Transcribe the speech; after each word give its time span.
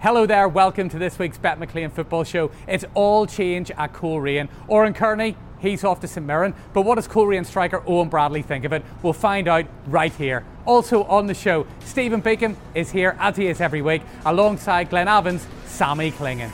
Hello 0.00 0.26
there, 0.26 0.46
welcome 0.46 0.88
to 0.90 0.96
this 0.96 1.18
week's 1.18 1.38
Bet 1.38 1.58
McLean 1.58 1.90
Football 1.90 2.22
Show. 2.22 2.52
It's 2.68 2.84
all 2.94 3.26
change 3.26 3.72
at 3.72 3.92
Coleraine. 3.92 4.48
Oran 4.68 4.94
Kearney, 4.94 5.36
he's 5.58 5.82
off 5.82 5.98
to 6.02 6.06
St 6.06 6.24
Mirren. 6.24 6.54
But 6.72 6.82
what 6.82 6.94
does 6.94 7.08
Coleraine 7.08 7.44
striker 7.44 7.80
Eoin 7.80 8.08
Bradley 8.08 8.42
think 8.42 8.64
of 8.64 8.72
it? 8.72 8.84
We'll 9.02 9.12
find 9.12 9.48
out 9.48 9.66
right 9.88 10.12
here. 10.12 10.44
Also 10.66 11.02
on 11.02 11.26
the 11.26 11.34
show, 11.34 11.66
Stephen 11.80 12.22
Beacom 12.22 12.54
is 12.76 12.92
here, 12.92 13.16
as 13.18 13.36
he 13.36 13.48
is 13.48 13.60
every 13.60 13.82
week, 13.82 14.02
alongside 14.24 14.88
Glenavon's, 14.88 15.48
Sammy 15.66 16.12
Clingan. 16.12 16.52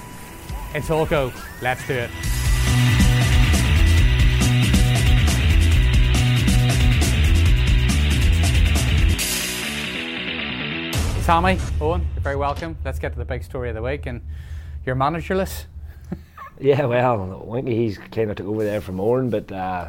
It's 0.74 0.88
all 0.88 1.04
go. 1.04 1.30
Let's 1.60 1.86
do 1.86 1.92
it. 1.92 2.10
Sammy, 11.24 11.56
Eoin, 11.80 12.04
you're 12.12 12.22
very 12.22 12.36
welcome. 12.36 12.76
Let's 12.84 12.98
get 12.98 13.12
to 13.12 13.18
the 13.18 13.24
big 13.24 13.42
story 13.44 13.70
of 13.70 13.74
the 13.74 13.80
week. 13.80 14.04
And 14.04 14.20
you're 14.84 14.94
managerless. 14.94 15.64
Yeah, 16.60 16.84
well, 16.84 17.42
Winky, 17.46 17.74
he's 17.74 17.98
kind 17.98 18.30
of 18.30 18.36
took 18.36 18.46
over 18.46 18.62
there 18.62 18.80
from 18.80 19.00
Oran, 19.00 19.28
but 19.30 19.50
uh, 19.50 19.88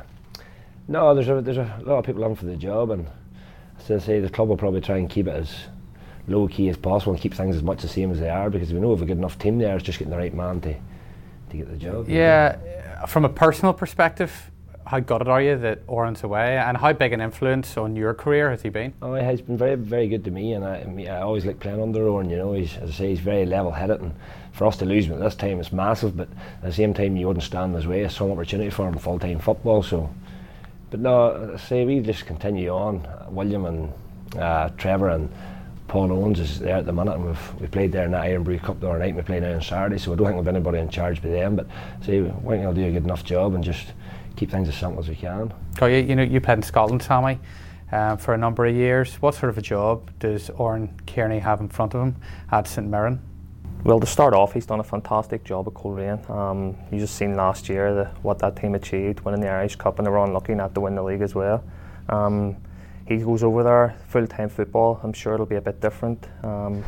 no, 0.88 1.14
there's 1.14 1.30
a 1.30 1.40
there's 1.42 1.58
a 1.58 1.80
lot 1.84 2.00
of 2.00 2.06
people 2.06 2.24
on 2.26 2.34
for 2.36 2.46
the 2.46 2.56
job, 2.56 2.90
and 2.90 3.06
as 3.80 3.92
I 3.92 4.04
say, 4.04 4.20
the 4.20 4.30
club 4.30 4.48
will 4.48 4.58
probably 4.58 4.82
try 4.82 4.98
and 4.98 5.08
keep 5.08 5.28
it 5.28 5.36
as 5.36 5.54
low 6.28 6.48
key 6.48 6.68
as 6.70 6.76
possible 6.76 7.14
and 7.14 7.22
keep 7.22 7.36
things 7.36 7.56
as 7.56 7.62
much 7.62 7.84
the 7.84 7.88
same 7.88 8.10
as 8.12 8.20
they 8.20 8.30
are 8.30 8.50
because 8.50 8.74
we 8.74 8.80
know 8.80 8.94
if 8.94 9.02
a 9.02 9.06
good 9.06 9.18
enough 9.18 9.38
team 9.38 9.60
there. 9.60 9.76
It's 9.76 9.84
just 9.84 10.00
getting 10.00 10.12
the 10.12 10.18
right 10.18 10.34
man 10.34 10.60
to 10.62 10.74
to 10.74 11.58
get 11.58 11.70
the 11.70 11.78
job. 11.78 12.10
Yeah, 12.10 13.06
from 13.06 13.26
a 13.26 13.30
personal 13.30 13.74
perspective, 13.74 14.50
how 14.86 15.00
gutted 15.00 15.28
are 15.28 15.42
you 15.42 15.58
that 15.58 15.80
Oran's 15.88 16.24
away, 16.24 16.58
and 16.58 16.78
how 16.78 16.94
big 16.94 17.12
an 17.12 17.20
influence 17.20 17.76
on 17.76 17.96
your 17.96 18.14
career 18.14 18.52
has 18.52 18.62
he 18.62 18.70
been? 18.70 18.94
Oh, 19.02 19.16
he 19.16 19.24
has 19.24 19.42
been 19.42 19.58
very, 19.58 19.76
very 19.76 20.08
good 20.08 20.24
to 20.26 20.32
me, 20.32 20.54
and 20.54 20.64
I, 20.64 20.86
I, 21.12 21.22
always 21.22 21.44
like 21.46 21.60
playing 21.60 21.82
under 21.82 22.08
Oran. 22.08 22.30
You 22.30 22.38
know, 22.38 22.54
he's, 22.54 22.78
as 22.78 22.92
I 22.92 22.94
say, 22.94 23.10
he's 23.10 23.20
very 23.20 23.48
level-headed, 23.48 24.00
and 24.02 24.14
for 24.54 24.68
us 24.68 24.78
to 24.78 24.86
lose 24.86 25.08
him 25.08 25.14
at 25.14 25.20
this 25.20 25.36
time 25.36 25.60
is 25.60 25.72
massive. 25.72 26.16
But 26.16 26.30
at 26.62 26.64
the 26.64 26.74
same 26.74 26.94
time, 26.94 27.18
you 27.18 27.28
wouldn't 27.28 27.44
stand 27.44 27.72
in 27.72 27.78
his 27.78 27.88
way. 27.88 28.02
It's 28.02 28.16
some 28.16 28.32
opportunity 28.32 28.70
for 28.70 28.88
him 28.88 28.98
full-time 28.98 29.40
football. 29.40 29.82
So, 29.82 30.14
but 30.92 31.00
no, 31.00 31.54
I 31.56 31.58
say 31.58 31.84
we 31.84 32.00
just 32.02 32.28
continue 32.28 32.70
on. 32.70 33.08
William 33.30 33.66
and 33.66 33.94
uh, 34.38 34.70
Trevor 34.78 35.10
and 35.10 35.32
Paul 35.88 36.12
Owens 36.12 36.40
is 36.40 36.60
there 36.60 36.78
at 36.78 36.86
the 36.86 36.94
minute, 36.94 37.16
and 37.16 37.26
we've 37.26 37.54
we 37.60 37.66
played 37.68 37.92
there 37.92 38.06
in 38.06 38.12
the 38.12 38.20
Irn-Bru 38.20 38.60
Cup 38.60 38.80
the 38.80 38.90
other 38.90 39.00
night. 39.00 39.08
And 39.08 39.18
we 39.18 39.24
play 39.24 39.40
now 39.40 39.56
on 39.56 39.62
Saturday, 39.62 39.98
so 39.98 40.14
I 40.14 40.16
don't 40.16 40.28
think 40.28 40.38
we've 40.38 40.48
anybody 40.48 40.78
in 40.78 40.90
charge 40.90 41.24
by 41.24 41.30
them. 41.30 41.56
But 41.56 41.66
say, 42.04 42.20
I 42.20 42.30
think 42.30 42.62
he'll 42.62 42.74
do 42.74 42.86
a 42.86 42.92
good 42.92 43.04
enough 43.04 43.24
job 43.24 43.56
and 43.56 43.64
just 43.64 43.88
keep 44.36 44.52
things 44.52 44.68
as 44.68 44.76
simple 44.76 45.00
as 45.00 45.10
we 45.10 45.16
can. 45.16 45.54
Oh, 45.82 45.86
you, 45.86 45.98
you 45.98 46.16
know, 46.16 46.24
you 46.24 46.42
played 46.42 46.58
in 46.58 46.64
Scotland, 46.64 47.02
Sammy, 47.02 47.40
um, 47.92 48.18
for 48.18 48.34
a 48.34 48.38
number 48.38 48.66
of 48.66 48.76
years. 48.76 49.16
What 49.16 49.36
sort 49.36 49.50
of 49.50 49.58
a 49.58 49.62
job 49.62 50.12
does 50.20 50.50
Oran 50.52 50.94
Kearney 51.08 51.40
have 51.40 51.62
in 51.62 51.70
front 51.70 51.94
of 51.94 52.02
him 52.02 52.16
at 52.52 52.68
St 52.68 52.88
Mirren? 52.88 53.22
Well, 53.84 54.00
to 54.00 54.08
start 54.08 54.34
off, 54.34 54.54
he's 54.54 54.66
done 54.66 54.80
a 54.80 54.84
fantastic 54.84 55.44
job 55.44 55.68
at 55.68 55.76
Coleraine. 55.76 56.28
Um, 56.28 56.76
you 56.92 56.98
just 56.98 57.16
seen 57.16 57.36
last 57.36 57.70
year 57.70 57.94
the, 57.94 58.06
what 58.24 58.40
that 58.40 58.56
team 58.56 58.74
achieved, 58.74 59.20
winning 59.20 59.42
the 59.42 59.50
Irish 59.50 59.76
Cup, 59.76 60.00
and 60.00 60.08
they 60.08 60.10
were 60.10 60.24
unlucky 60.24 60.56
not 60.56 60.74
to 60.74 60.82
win 60.82 60.96
the 60.96 61.04
league 61.04 61.22
as 61.22 61.36
well. 61.36 61.64
Um, 62.10 62.58
he 63.08 63.18
goes 63.18 63.44
over 63.44 63.62
there 63.62 63.96
full 64.08 64.26
time 64.26 64.50
football. 64.50 65.00
I'm 65.04 65.14
sure 65.14 65.36
it'll 65.36 65.46
be 65.46 65.58
a 65.58 65.62
bit 65.62 65.82
different. 65.82 66.28
Um, 66.44 66.84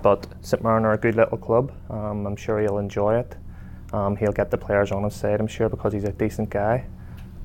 but 0.00 0.26
St 0.40 0.62
Mirren 0.62 0.86
are 0.86 0.94
a 0.94 0.98
good 0.98 1.16
little 1.16 1.36
club. 1.36 1.70
Um, 1.90 2.26
I'm 2.26 2.36
sure 2.36 2.60
he'll 2.60 2.78
enjoy 2.78 3.18
it. 3.18 3.36
Um, 3.92 4.16
he'll 4.16 4.32
get 4.32 4.50
the 4.50 4.58
players 4.58 4.90
on 4.90 5.04
his 5.04 5.14
side, 5.14 5.40
I'm 5.40 5.46
sure, 5.46 5.68
because 5.68 5.92
he's 5.92 6.04
a 6.04 6.12
decent 6.12 6.50
guy. 6.50 6.86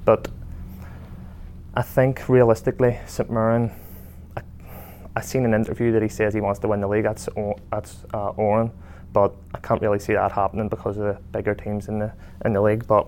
But 0.06 0.30
I 1.74 1.82
think 1.82 2.28
realistically, 2.30 2.98
St 3.06 3.30
Mirren. 3.30 3.72
I, 4.36 4.42
I 5.16 5.22
seen 5.22 5.46
an 5.46 5.54
interview 5.54 5.92
that 5.92 6.02
he 6.02 6.08
says 6.08 6.34
he 6.34 6.42
wants 6.42 6.60
to 6.62 6.68
win 6.68 6.80
the 6.80 6.88
league. 6.88 7.04
That's 7.04 7.28
that's 7.72 8.06
uh, 8.14 8.30
Oran, 8.30 8.72
but 9.14 9.36
I 9.54 9.60
can't 9.60 9.82
really 9.82 10.00
see 10.00 10.14
that 10.14 10.32
happening 10.32 10.70
because 10.70 10.98
of 10.98 11.04
the 11.04 11.20
bigger 11.32 11.54
teams 11.54 11.88
in 11.88 12.00
the 12.00 12.14
in 12.46 12.54
the 12.54 12.62
league. 12.62 12.88
But 12.88 13.08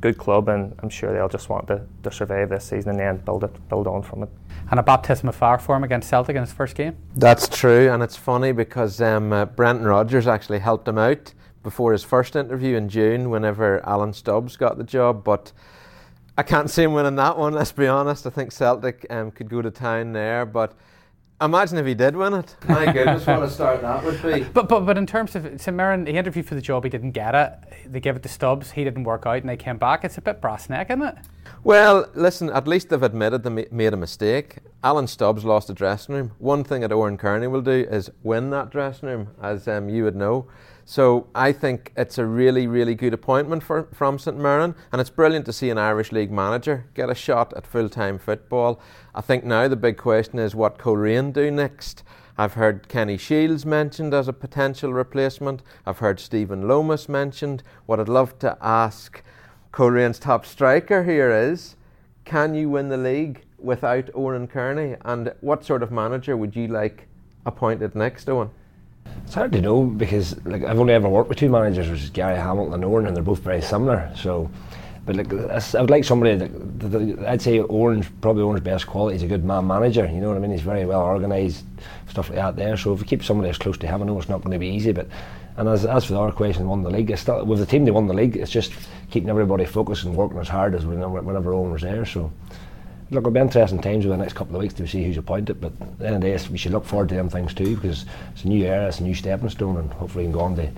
good 0.00 0.16
club, 0.16 0.48
and 0.48 0.74
I'm 0.82 0.88
sure 0.88 1.12
they'll 1.12 1.28
just 1.28 1.48
want 1.48 1.66
to, 1.68 1.82
to 2.04 2.10
survive 2.12 2.50
this 2.50 2.64
season 2.64 2.90
and 2.90 3.00
then 3.00 3.16
build 3.18 3.44
it, 3.44 3.68
build 3.68 3.86
on 3.86 4.02
from 4.02 4.22
it. 4.22 4.28
And 4.70 4.78
a 4.78 4.82
baptism 4.82 5.28
of 5.28 5.34
fire 5.34 5.58
for 5.58 5.74
him 5.76 5.82
against 5.82 6.08
Celtic 6.08 6.36
in 6.36 6.42
his 6.42 6.52
first 6.52 6.76
game. 6.76 6.96
That's 7.16 7.48
true, 7.48 7.90
and 7.90 8.02
it's 8.02 8.16
funny 8.16 8.52
because 8.52 9.00
um, 9.00 9.32
uh, 9.32 9.46
Brendan 9.46 9.86
Rodgers 9.86 10.26
actually 10.26 10.60
helped 10.60 10.86
him 10.86 10.98
out 10.98 11.32
before 11.62 11.92
his 11.92 12.04
first 12.04 12.36
interview 12.36 12.76
in 12.76 12.88
June, 12.88 13.30
whenever 13.30 13.86
Alan 13.86 14.12
Stubbs 14.12 14.56
got 14.56 14.78
the 14.78 14.84
job, 14.84 15.24
but. 15.24 15.52
I 16.36 16.44
can't 16.44 16.70
see 16.70 16.84
him 16.84 16.92
winning 16.92 17.16
that 17.16 17.36
one. 17.36 17.52
Let's 17.52 17.72
be 17.72 17.88
honest. 17.88 18.24
I 18.24 18.30
think 18.30 18.52
Celtic 18.52 19.04
um, 19.10 19.32
could 19.32 19.48
go 19.48 19.60
to 19.60 19.72
town 19.72 20.12
there, 20.12 20.46
but 20.46 20.72
Imagine 21.40 21.78
if 21.78 21.86
he 21.86 21.94
did 21.94 22.16
win 22.16 22.34
it. 22.34 22.56
My 22.68 22.92
goodness, 22.92 23.24
what 23.24 23.44
a 23.44 23.50
start 23.50 23.80
that 23.82 24.04
would 24.04 24.20
be. 24.22 24.42
But 24.42 24.68
but 24.68 24.80
but 24.80 24.98
in 24.98 25.06
terms 25.06 25.36
of 25.36 25.44
St 25.60 25.76
Mirren, 25.76 26.06
he 26.06 26.14
interviewed 26.14 26.46
for 26.46 26.56
the 26.56 26.60
job, 26.60 26.82
he 26.82 26.90
didn't 26.90 27.12
get 27.12 27.34
it. 27.36 27.52
They 27.92 28.00
gave 28.00 28.16
it 28.16 28.24
to 28.24 28.28
Stubbs, 28.28 28.72
he 28.72 28.82
didn't 28.82 29.04
work 29.04 29.24
out, 29.24 29.36
and 29.36 29.48
they 29.48 29.56
came 29.56 29.78
back. 29.78 30.04
It's 30.04 30.18
a 30.18 30.20
bit 30.20 30.40
brass 30.40 30.68
neck, 30.68 30.90
isn't 30.90 31.02
it? 31.02 31.14
Well, 31.62 32.10
listen, 32.14 32.50
at 32.50 32.66
least 32.66 32.88
they've 32.88 33.00
admitted 33.00 33.44
they 33.44 33.68
made 33.70 33.94
a 33.94 33.96
mistake. 33.96 34.58
Alan 34.82 35.06
Stubbs 35.06 35.44
lost 35.44 35.70
a 35.70 35.74
dressing 35.74 36.16
room. 36.16 36.32
One 36.38 36.64
thing 36.64 36.80
that 36.80 36.90
Oran 36.90 37.18
Kearney 37.18 37.46
will 37.46 37.62
do 37.62 37.86
is 37.88 38.10
win 38.24 38.50
that 38.50 38.70
dressing 38.70 39.08
room, 39.08 39.28
as 39.40 39.68
um, 39.68 39.88
you 39.88 40.02
would 40.04 40.16
know. 40.16 40.48
So 40.90 41.26
I 41.34 41.52
think 41.52 41.92
it's 41.98 42.16
a 42.16 42.24
really, 42.24 42.66
really 42.66 42.94
good 42.94 43.12
appointment 43.12 43.62
for, 43.62 43.88
from 43.92 44.18
St 44.18 44.38
Mirren, 44.38 44.74
and 44.90 45.02
it's 45.02 45.10
brilliant 45.10 45.44
to 45.44 45.52
see 45.52 45.68
an 45.68 45.76
Irish 45.76 46.12
League 46.12 46.30
manager 46.30 46.86
get 46.94 47.10
a 47.10 47.14
shot 47.14 47.52
at 47.58 47.66
full 47.66 47.90
time 47.90 48.18
football. 48.18 48.80
I 49.14 49.20
think 49.20 49.44
now 49.44 49.68
the 49.68 49.76
big 49.76 49.98
question 49.98 50.38
is 50.38 50.54
what 50.54 50.78
Coleraine 50.78 51.30
do 51.30 51.50
next. 51.50 52.04
I've 52.38 52.54
heard 52.54 52.88
Kenny 52.88 53.18
Shiels 53.18 53.66
mentioned 53.66 54.14
as 54.14 54.28
a 54.28 54.32
potential 54.32 54.94
replacement. 54.94 55.62
I've 55.84 55.98
heard 55.98 56.20
Stephen 56.20 56.66
Lomas 56.66 57.06
mentioned. 57.06 57.62
What 57.84 58.00
I'd 58.00 58.08
love 58.08 58.38
to 58.38 58.56
ask 58.62 59.22
Coleraine's 59.72 60.18
top 60.18 60.46
striker 60.46 61.04
here 61.04 61.30
is 61.30 61.76
can 62.24 62.54
you 62.54 62.70
win 62.70 62.88
the 62.88 62.96
league 62.96 63.44
without 63.58 64.08
Oran 64.14 64.46
Kearney? 64.46 64.96
And 65.04 65.34
what 65.42 65.66
sort 65.66 65.82
of 65.82 65.92
manager 65.92 66.34
would 66.34 66.56
you 66.56 66.66
like 66.66 67.08
appointed 67.44 67.94
next, 67.94 68.26
Eoin? 68.26 68.48
It's 69.24 69.34
hard 69.34 69.52
to 69.52 69.60
know 69.60 69.82
because 69.84 70.42
like 70.46 70.64
I've 70.64 70.78
only 70.78 70.94
ever 70.94 71.08
worked 71.08 71.28
with 71.28 71.38
two 71.38 71.50
managers, 71.50 71.88
which 71.90 72.02
is 72.02 72.10
Gary 72.10 72.36
Hamilton 72.36 72.74
and 72.74 72.84
Oran, 72.84 73.06
and 73.06 73.14
they're 73.14 73.22
both 73.22 73.40
very 73.40 73.60
similar. 73.60 74.10
So, 74.16 74.50
but 75.04 75.16
like 75.16 75.32
I 75.32 75.80
would 75.80 75.90
like 75.90 76.04
somebody 76.04 76.36
that, 76.36 76.80
that, 76.80 76.88
that 76.88 77.28
I'd 77.28 77.42
say 77.42 77.60
Orange 77.60 78.08
probably 78.20 78.42
Orange's 78.42 78.64
best 78.64 78.86
quality 78.86 79.16
is 79.16 79.22
a 79.22 79.26
good 79.26 79.44
man 79.44 79.66
manager. 79.66 80.06
You 80.06 80.20
know 80.20 80.28
what 80.28 80.38
I 80.38 80.40
mean? 80.40 80.52
He's 80.52 80.62
very 80.62 80.86
well 80.86 81.02
organised, 81.02 81.64
stuff 82.08 82.30
like 82.30 82.36
that 82.36 82.56
there. 82.56 82.76
So 82.76 82.94
if 82.94 83.00
we 83.00 83.06
keep 83.06 83.22
somebody 83.22 83.50
as 83.50 83.58
close 83.58 83.76
to 83.78 83.86
him, 83.86 84.02
I 84.02 84.06
know 84.06 84.18
it's 84.18 84.30
not 84.30 84.42
going 84.42 84.52
to 84.52 84.58
be 84.58 84.68
easy. 84.68 84.92
But 84.92 85.08
and 85.58 85.68
as, 85.68 85.84
as 85.84 86.04
for 86.04 86.12
the 86.12 86.20
other 86.20 86.32
question, 86.32 86.68
won 86.68 86.82
the 86.82 86.90
league. 86.90 87.14
Still, 87.18 87.44
with 87.44 87.58
the 87.58 87.66
team 87.66 87.84
they 87.84 87.90
won 87.90 88.06
the 88.06 88.14
league, 88.14 88.36
it's 88.36 88.50
just 88.50 88.72
keeping 89.10 89.28
everybody 89.28 89.66
focused 89.66 90.04
and 90.04 90.14
working 90.14 90.38
as 90.38 90.48
hard 90.48 90.74
as 90.74 90.86
whenever, 90.86 91.20
whenever 91.20 91.52
Owen 91.52 91.72
was 91.72 91.82
there. 91.82 92.06
So 92.06 92.32
look, 93.10 93.22
it'll 93.22 93.30
be 93.30 93.40
interesting 93.40 93.80
times 93.80 94.04
over 94.04 94.16
the 94.16 94.22
next 94.22 94.34
couple 94.34 94.56
of 94.56 94.62
weeks 94.62 94.74
to 94.74 94.86
see 94.86 95.04
who's 95.04 95.16
appointed. 95.16 95.60
But 95.60 95.72
at 95.80 95.98
the 95.98 96.06
end 96.06 96.16
of 96.16 96.22
the 96.22 96.28
day, 96.28 96.48
we 96.50 96.58
should 96.58 96.72
look 96.72 96.84
forward 96.84 97.08
to 97.10 97.14
them 97.14 97.28
things 97.28 97.54
too 97.54 97.76
because 97.76 98.04
it's 98.32 98.44
a 98.44 98.48
new 98.48 98.64
era, 98.64 98.88
it's 98.88 99.00
a 99.00 99.02
new 99.02 99.14
stepping 99.14 99.48
stone, 99.50 99.76
and 99.76 99.92
hopefully 99.92 100.24
we 100.24 100.30
can 100.30 100.38
go 100.38 100.44
on 100.44 100.56
to 100.56 100.70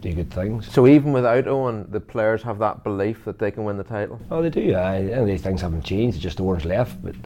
do 0.00 0.12
good 0.14 0.30
things. 0.30 0.70
So 0.72 0.86
even 0.86 1.12
without 1.12 1.46
Owen, 1.46 1.86
the 1.90 2.00
players 2.00 2.42
have 2.42 2.58
that 2.58 2.82
belief 2.82 3.24
that 3.24 3.38
they 3.38 3.50
can 3.50 3.64
win 3.64 3.76
the 3.76 3.84
title. 3.84 4.18
Oh, 4.30 4.42
they 4.42 4.50
do. 4.50 4.74
At 4.74 5.00
the 5.00 5.12
end 5.12 5.20
of 5.20 5.26
the 5.26 5.32
day, 5.32 5.38
things 5.38 5.60
haven't 5.60 5.84
changed. 5.84 6.16
It's 6.16 6.22
just 6.22 6.40
Owen's 6.40 6.64
left. 6.64 7.02
But 7.02 7.14
at 7.14 7.22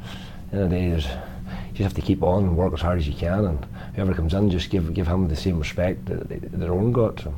the 0.51 0.57
end 0.57 0.65
of 0.65 0.71
the 0.71 0.77
day, 0.77 0.89
there's, 0.91 1.07
you 1.07 1.79
just 1.79 1.83
have 1.83 1.95
to 1.95 2.03
keep 2.03 2.23
on 2.23 2.45
and 2.45 2.57
work 2.57 2.73
as 2.73 2.81
hard 2.81 2.99
as 2.99 3.07
you 3.07 3.15
can, 3.15 3.45
and 3.45 3.67
whoever 3.95 4.15
comes 4.15 4.35
in, 4.35 4.51
just 4.51 4.71
give 4.71 4.93
give 4.93 5.07
him 5.07 5.29
the 5.29 5.37
same 5.37 5.59
respect 5.59 6.07
that, 6.07 6.29
that 6.29 6.69
Owen 6.69 6.93
got. 6.93 7.21
So. 7.21 7.35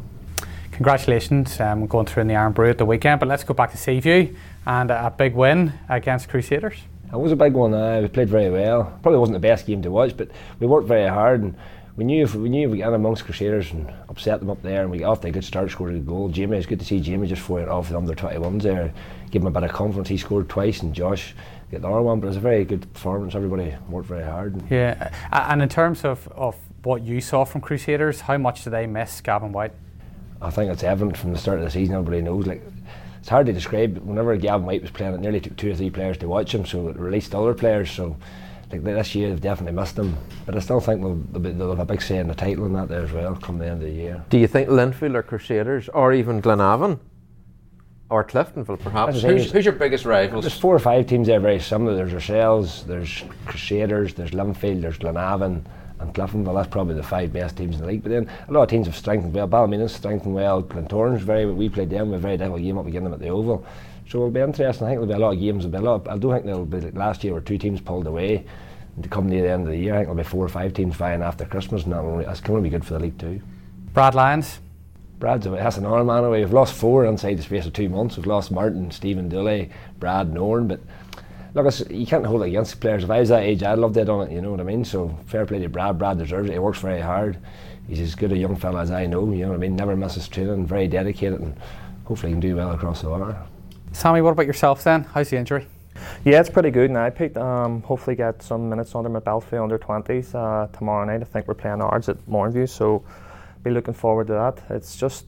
Congratulations 0.72 1.58
um, 1.58 1.86
going 1.86 2.04
through 2.04 2.22
in 2.22 2.26
the 2.28 2.36
Irn-Bru 2.36 2.68
at 2.68 2.76
the 2.76 2.84
weekend, 2.84 3.18
but 3.18 3.28
let's 3.28 3.44
go 3.44 3.54
back 3.54 3.70
to 3.70 3.78
Seaview 3.78 4.34
and 4.66 4.90
a 4.90 5.10
big 5.16 5.34
win 5.34 5.72
against 5.88 6.28
Crusaders. 6.28 6.80
It 7.12 7.16
was 7.16 7.32
a 7.32 7.36
big 7.36 7.52
one. 7.54 7.72
Uh, 7.72 8.00
we 8.02 8.08
played 8.08 8.28
very 8.28 8.50
well. 8.50 8.84
Probably 9.02 9.18
wasn't 9.18 9.34
the 9.36 9.48
best 9.48 9.66
game 9.66 9.82
to 9.82 9.90
watch, 9.90 10.16
but 10.16 10.30
we 10.58 10.66
worked 10.66 10.88
very 10.88 11.08
hard 11.08 11.42
and 11.42 11.56
we 11.96 12.04
knew 12.04 12.24
if 12.24 12.34
we 12.34 12.48
knew 12.50 12.66
if 12.66 12.72
we 12.72 12.78
got 12.78 12.92
amongst 12.92 13.24
Crusaders 13.24 13.72
and 13.72 13.90
upset 14.08 14.40
them 14.40 14.50
up 14.50 14.60
there 14.62 14.82
and 14.82 14.90
we 14.90 14.98
got 14.98 15.12
off 15.12 15.20
to 15.22 15.28
a 15.28 15.30
good 15.30 15.44
start, 15.44 15.70
scored 15.70 15.94
a 15.94 15.98
goal. 15.98 16.28
Jamie, 16.28 16.58
it's 16.58 16.66
good 16.66 16.78
to 16.78 16.84
see 16.84 17.00
Jamie 17.00 17.26
just 17.26 17.40
fired 17.42 17.68
off 17.68 17.88
the 17.88 17.96
under 17.96 18.14
21s 18.14 18.62
there, 18.62 18.92
give 19.30 19.42
him 19.42 19.48
a 19.48 19.50
bit 19.50 19.62
of 19.62 19.72
confidence. 19.72 20.08
He 20.08 20.18
scored 20.18 20.48
twice 20.48 20.82
and 20.82 20.94
Josh 20.94 21.34
got 21.70 21.80
the 21.80 21.88
other 21.88 22.02
one, 22.02 22.20
but 22.20 22.26
it 22.26 22.28
was 22.28 22.36
a 22.36 22.40
very 22.40 22.64
good 22.64 22.92
performance. 22.92 23.34
Everybody 23.34 23.74
worked 23.88 24.08
very 24.08 24.24
hard. 24.24 24.62
Yeah, 24.70 25.10
and 25.32 25.62
in 25.62 25.68
terms 25.70 26.04
of, 26.04 26.28
of 26.28 26.54
what 26.82 27.02
you 27.02 27.20
saw 27.22 27.44
from 27.44 27.62
Crusaders, 27.62 28.20
how 28.20 28.36
much 28.36 28.64
do 28.64 28.70
they 28.70 28.86
miss 28.86 29.20
Gavin 29.22 29.52
White? 29.52 29.72
I 30.42 30.50
think 30.50 30.70
it's 30.70 30.82
evident 30.82 31.16
from 31.16 31.32
the 31.32 31.38
start 31.38 31.58
of 31.58 31.64
the 31.64 31.70
season. 31.70 31.94
Everybody 31.94 32.20
knows 32.20 32.46
like 32.46 32.62
it's 33.26 33.30
hard 33.32 33.46
to 33.46 33.52
describe. 33.52 33.98
Whenever 33.98 34.36
Gavin 34.36 34.64
White 34.64 34.82
was 34.82 34.92
playing, 34.92 35.14
it 35.14 35.20
nearly 35.20 35.40
took 35.40 35.56
two 35.56 35.72
or 35.72 35.74
three 35.74 35.90
players 35.90 36.16
to 36.18 36.28
watch 36.28 36.54
him, 36.54 36.64
so 36.64 36.86
it 36.86 36.96
released 36.96 37.34
other 37.34 37.54
players. 37.54 37.90
So, 37.90 38.16
like 38.70 38.84
this 38.84 39.16
year, 39.16 39.30
they've 39.30 39.40
definitely 39.40 39.76
missed 39.76 39.98
him. 39.98 40.16
But 40.44 40.54
I 40.54 40.60
still 40.60 40.78
think 40.78 41.02
they'll, 41.02 41.40
they'll 41.40 41.70
have 41.70 41.80
a 41.80 41.84
big 41.84 42.02
say 42.02 42.18
in 42.18 42.28
the 42.28 42.36
title 42.36 42.66
and 42.66 42.76
that 42.76 42.88
there 42.88 43.02
as 43.02 43.10
well 43.10 43.34
come 43.34 43.58
the 43.58 43.66
end 43.66 43.82
of 43.82 43.88
the 43.88 43.90
year. 43.90 44.24
Do 44.28 44.38
you 44.38 44.46
think 44.46 44.68
Linfield 44.68 45.16
or 45.16 45.24
Crusaders, 45.24 45.88
or 45.88 46.12
even 46.12 46.40
Glenavon, 46.40 47.00
or 48.10 48.22
Cliftonville 48.22 48.78
perhaps? 48.78 49.22
Who's, 49.22 49.50
who's, 49.50 49.64
your 49.64 49.74
biggest 49.74 50.04
rivals? 50.04 50.44
There's 50.44 50.56
four 50.56 50.76
or 50.76 50.78
five 50.78 51.08
teams 51.08 51.26
there 51.26 51.40
very 51.40 51.58
similar. 51.58 51.96
There's 51.96 52.14
ourselves, 52.14 52.84
there's 52.84 53.24
Crusaders, 53.46 54.14
there's 54.14 54.30
Linfield, 54.30 54.82
there's 54.82 54.98
Glenavon, 54.98 55.64
and 56.00 56.14
Cliftonville. 56.14 56.54
That's 56.54 56.68
probably 56.68 56.94
the 56.94 57.02
five 57.02 57.32
best 57.32 57.56
teams 57.56 57.76
in 57.76 57.82
the 57.82 57.86
league. 57.86 58.02
But 58.02 58.10
then 58.10 58.30
a 58.48 58.52
lot 58.52 58.62
of 58.62 58.68
teams 58.68 58.86
have 58.86 58.96
strengthened 58.96 59.34
well. 59.34 59.48
Ballymena 59.48 59.88
strengthened 59.88 60.34
well. 60.34 60.62
Glentoran's 60.62 61.22
very. 61.22 61.46
We 61.46 61.68
played 61.68 61.90
them. 61.90 62.10
We 62.10 62.18
very 62.18 62.36
difficult 62.36 62.62
game 62.62 62.78
up 62.78 62.86
against 62.86 63.04
them 63.04 63.12
at 63.12 63.20
the 63.20 63.28
Oval. 63.28 63.66
So 64.08 64.18
it'll 64.18 64.30
be 64.30 64.40
interesting. 64.40 64.86
I 64.86 64.90
think 64.90 65.00
there'll 65.00 65.06
be 65.06 65.14
a 65.14 65.18
lot 65.18 65.34
of 65.34 65.40
games. 65.40 65.64
There'll 65.64 65.82
be 65.82 65.86
a 65.86 65.90
lot. 65.90 66.06
Of, 66.06 66.08
I 66.08 66.18
don't 66.18 66.32
think 66.32 66.44
there'll 66.44 66.66
be 66.66 66.80
like 66.80 66.94
last 66.94 67.24
year 67.24 67.32
where 67.32 67.42
two 67.42 67.58
teams 67.58 67.80
pulled 67.80 68.06
away. 68.06 68.46
To 69.02 69.10
come 69.10 69.28
near 69.28 69.42
the 69.42 69.50
end 69.50 69.64
of 69.64 69.68
the 69.68 69.76
year, 69.76 69.92
I 69.92 69.98
think 69.98 70.06
there'll 70.06 70.16
be 70.16 70.24
four 70.24 70.42
or 70.42 70.48
five 70.48 70.72
teams 70.72 70.96
vying 70.96 71.20
after 71.20 71.44
Christmas, 71.44 71.84
and 71.84 71.92
that'll, 71.92 72.16
that's 72.16 72.40
going 72.40 72.62
to 72.62 72.62
be 72.62 72.70
good 72.70 72.82
for 72.82 72.94
the 72.94 73.00
league 73.00 73.18
too. 73.18 73.42
Brad 73.92 74.14
Lyons. 74.14 74.58
Brad's 75.18 75.46
away. 75.46 75.58
That's 75.58 75.78
an 75.78 75.86
hour 75.86 76.04
man 76.04 76.24
away. 76.24 76.40
We've 76.40 76.52
lost 76.52 76.74
four 76.74 77.04
inside 77.06 77.34
the 77.34 77.42
space 77.42 77.66
of 77.66 77.72
two 77.72 77.88
months. 77.88 78.16
We've 78.16 78.26
lost 78.26 78.50
Martin, 78.50 78.90
Stephen 78.90 79.28
Dooley, 79.28 79.70
Brad, 79.98 80.32
Norn, 80.32 80.68
but 80.68 80.80
look, 81.56 81.90
you 81.90 82.06
can't 82.06 82.24
hold 82.24 82.42
it 82.42 82.48
against 82.48 82.72
the 82.72 82.76
players. 82.78 83.04
If 83.04 83.10
I 83.10 83.20
was 83.20 83.30
that 83.30 83.42
age, 83.42 83.62
I'd 83.62 83.78
love 83.78 83.94
to 83.94 84.00
have 84.00 84.06
done 84.06 84.28
it. 84.28 84.32
You 84.32 84.40
know 84.40 84.50
what 84.50 84.60
I 84.60 84.64
mean? 84.64 84.84
So 84.84 85.16
fair 85.26 85.46
play 85.46 85.58
to 85.60 85.68
Brad. 85.68 85.98
Brad 85.98 86.18
deserves 86.18 86.48
it. 86.48 86.52
He 86.52 86.58
works 86.58 86.78
very 86.78 87.00
hard. 87.00 87.38
He's 87.88 88.00
as 88.00 88.14
good 88.14 88.32
a 88.32 88.36
young 88.36 88.56
fella 88.56 88.82
as 88.82 88.90
I 88.90 89.06
know. 89.06 89.30
You 89.32 89.42
know 89.42 89.50
what 89.50 89.56
I 89.56 89.58
mean? 89.58 89.76
Never 89.76 89.96
misses 89.96 90.28
training. 90.28 90.66
Very 90.66 90.88
dedicated, 90.88 91.40
and 91.40 91.56
hopefully 92.04 92.30
he 92.30 92.34
can 92.34 92.40
do 92.40 92.56
well 92.56 92.72
across 92.72 93.02
the 93.02 93.10
water. 93.10 93.36
Sammy, 93.92 94.20
what 94.20 94.32
about 94.32 94.46
yourself 94.46 94.84
then? 94.84 95.04
How's 95.04 95.30
the 95.30 95.36
injury? 95.36 95.66
Yeah, 96.24 96.40
it's 96.40 96.50
pretty 96.50 96.70
good 96.70 96.90
now. 96.90 97.04
I 97.04 97.10
picked 97.10 97.38
um, 97.38 97.82
hopefully 97.82 98.16
get 98.16 98.42
some 98.42 98.68
minutes 98.68 98.94
under 98.94 99.08
my 99.08 99.20
belt 99.20 99.44
for 99.44 99.62
under 99.62 99.78
20s 99.78 100.34
uh, 100.34 100.66
tomorrow 100.76 101.04
night. 101.06 101.22
I 101.22 101.24
think 101.24 101.48
we're 101.48 101.54
playing 101.54 101.80
Ards 101.80 102.08
at 102.08 102.18
Mourneview, 102.26 102.68
so 102.68 103.04
be 103.62 103.70
looking 103.70 103.94
forward 103.94 104.26
to 104.26 104.34
that. 104.34 104.62
It's 104.68 104.96
just 104.96 105.26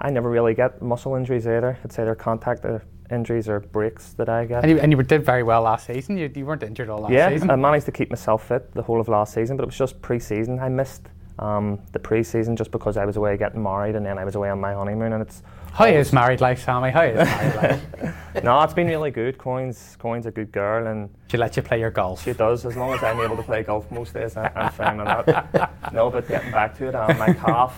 I 0.00 0.10
never 0.10 0.28
really 0.28 0.54
get 0.54 0.82
muscle 0.82 1.14
injuries 1.14 1.46
either. 1.46 1.78
It's 1.84 1.98
either 1.98 2.14
contact 2.14 2.64
injuries 3.10 3.48
or 3.48 3.60
breaks 3.60 4.12
that 4.14 4.28
I 4.28 4.44
get. 4.44 4.62
And 4.62 4.70
you, 4.70 4.78
and 4.78 4.92
you 4.92 5.02
did 5.02 5.24
very 5.24 5.42
well 5.42 5.62
last 5.62 5.86
season. 5.86 6.16
You, 6.16 6.30
you 6.34 6.46
weren't 6.46 6.62
injured 6.62 6.88
all 6.88 7.00
last 7.00 7.12
yeah, 7.12 7.28
season. 7.30 7.50
I 7.50 7.56
managed 7.56 7.86
to 7.86 7.92
keep 7.92 8.10
myself 8.10 8.48
fit 8.48 8.72
the 8.74 8.82
whole 8.82 9.00
of 9.00 9.08
last 9.08 9.34
season, 9.34 9.56
but 9.56 9.62
it 9.62 9.66
was 9.66 9.78
just 9.78 10.00
pre-season. 10.00 10.58
I 10.58 10.68
missed 10.68 11.02
um, 11.38 11.80
the 11.92 11.98
pre-season 11.98 12.56
just 12.56 12.70
because 12.70 12.96
I 12.96 13.04
was 13.04 13.16
away 13.16 13.36
getting 13.36 13.62
married 13.62 13.96
and 13.96 14.06
then 14.06 14.18
I 14.18 14.24
was 14.24 14.34
away 14.36 14.50
on 14.50 14.60
my 14.60 14.72
honeymoon 14.72 15.12
and 15.12 15.22
it's 15.22 15.42
how 15.74 15.86
is 15.86 16.12
married 16.12 16.40
life, 16.40 16.64
Sammy? 16.64 16.90
How 16.90 17.02
is 17.02 17.16
married 17.16 17.56
life? 17.56 18.14
no, 18.44 18.62
it's 18.62 18.72
been 18.72 18.86
really 18.86 19.10
good. 19.10 19.38
Coins, 19.38 19.96
Coins 19.98 20.24
a 20.24 20.30
good 20.30 20.52
girl, 20.52 20.86
and 20.86 21.10
she 21.26 21.36
lets 21.36 21.56
you 21.56 21.64
play 21.64 21.80
your 21.80 21.90
golf. 21.90 22.22
She 22.22 22.32
does, 22.32 22.64
as 22.64 22.76
long 22.76 22.92
as 22.92 23.02
I'm 23.02 23.20
able 23.20 23.36
to 23.36 23.42
play 23.42 23.64
golf 23.64 23.90
most 23.90 24.14
days. 24.14 24.36
I, 24.36 24.52
am 24.54 24.70
fine 24.70 24.98
with 24.98 25.06
that. 25.26 25.72
no, 25.92 26.10
but 26.10 26.28
getting 26.28 26.52
back 26.52 26.78
to 26.78 26.86
it, 26.90 26.94
um, 26.94 27.18
my 27.18 27.32
calf, 27.32 27.76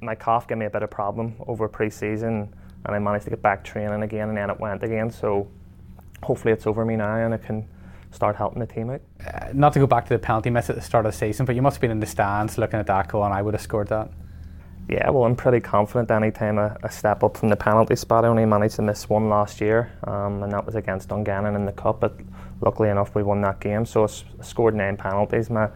my 0.00 0.14
calf 0.14 0.48
gave 0.48 0.56
me 0.56 0.64
a 0.64 0.70
bit 0.70 0.82
of 0.82 0.90
problem 0.90 1.34
over 1.46 1.68
pre-season, 1.68 2.48
and 2.84 2.94
I 2.94 2.98
managed 2.98 3.24
to 3.24 3.30
get 3.30 3.42
back 3.42 3.64
training 3.64 4.02
again, 4.02 4.28
and 4.28 4.36
then 4.38 4.50
it 4.50 4.58
went 4.60 4.82
again. 4.82 5.10
So 5.10 5.48
hopefully 6.22 6.52
it's 6.52 6.66
over 6.66 6.84
me 6.84 6.96
now, 6.96 7.16
and 7.16 7.34
I 7.34 7.38
can 7.38 7.68
start 8.10 8.36
helping 8.36 8.60
the 8.60 8.66
team 8.66 8.90
out. 8.90 9.00
Uh, 9.26 9.48
not 9.52 9.72
to 9.72 9.78
go 9.80 9.86
back 9.86 10.04
to 10.06 10.14
the 10.14 10.18
penalty 10.18 10.50
miss 10.50 10.70
at 10.70 10.76
the 10.76 10.82
start 10.82 11.04
of 11.06 11.12
the 11.12 11.18
season, 11.18 11.46
but 11.46 11.54
you 11.54 11.62
must 11.62 11.76
have 11.76 11.80
been 11.80 11.90
in 11.90 12.00
the 12.00 12.06
stands 12.06 12.58
looking 12.58 12.78
at 12.78 12.86
that 12.86 13.08
goal, 13.08 13.24
and 13.24 13.34
I 13.34 13.42
would 13.42 13.54
have 13.54 13.60
scored 13.62 13.88
that. 13.88 14.10
Yeah, 14.88 15.08
well, 15.10 15.24
I'm 15.24 15.34
pretty 15.34 15.60
confident 15.60 16.10
anytime 16.10 16.58
I, 16.58 16.76
I 16.82 16.88
step 16.90 17.22
up 17.24 17.38
from 17.38 17.48
the 17.48 17.56
penalty 17.56 17.96
spot. 17.96 18.24
I 18.26 18.28
only 18.28 18.44
managed 18.44 18.76
to 18.76 18.82
miss 18.82 19.08
one 19.08 19.30
last 19.30 19.60
year, 19.62 19.90
um, 20.06 20.42
and 20.42 20.52
that 20.52 20.66
was 20.66 20.74
against 20.74 21.08
Dungannon 21.08 21.54
in 21.56 21.64
the 21.64 21.72
Cup. 21.72 22.00
But 22.00 22.20
luckily 22.60 22.90
enough, 22.90 23.14
we 23.14 23.22
won 23.22 23.40
that 23.40 23.60
game. 23.60 23.86
So 23.86 24.02
I, 24.02 24.04
s- 24.04 24.24
scored 24.42 24.74
nine 24.74 24.98
penalties. 24.98 25.48
My 25.48 25.70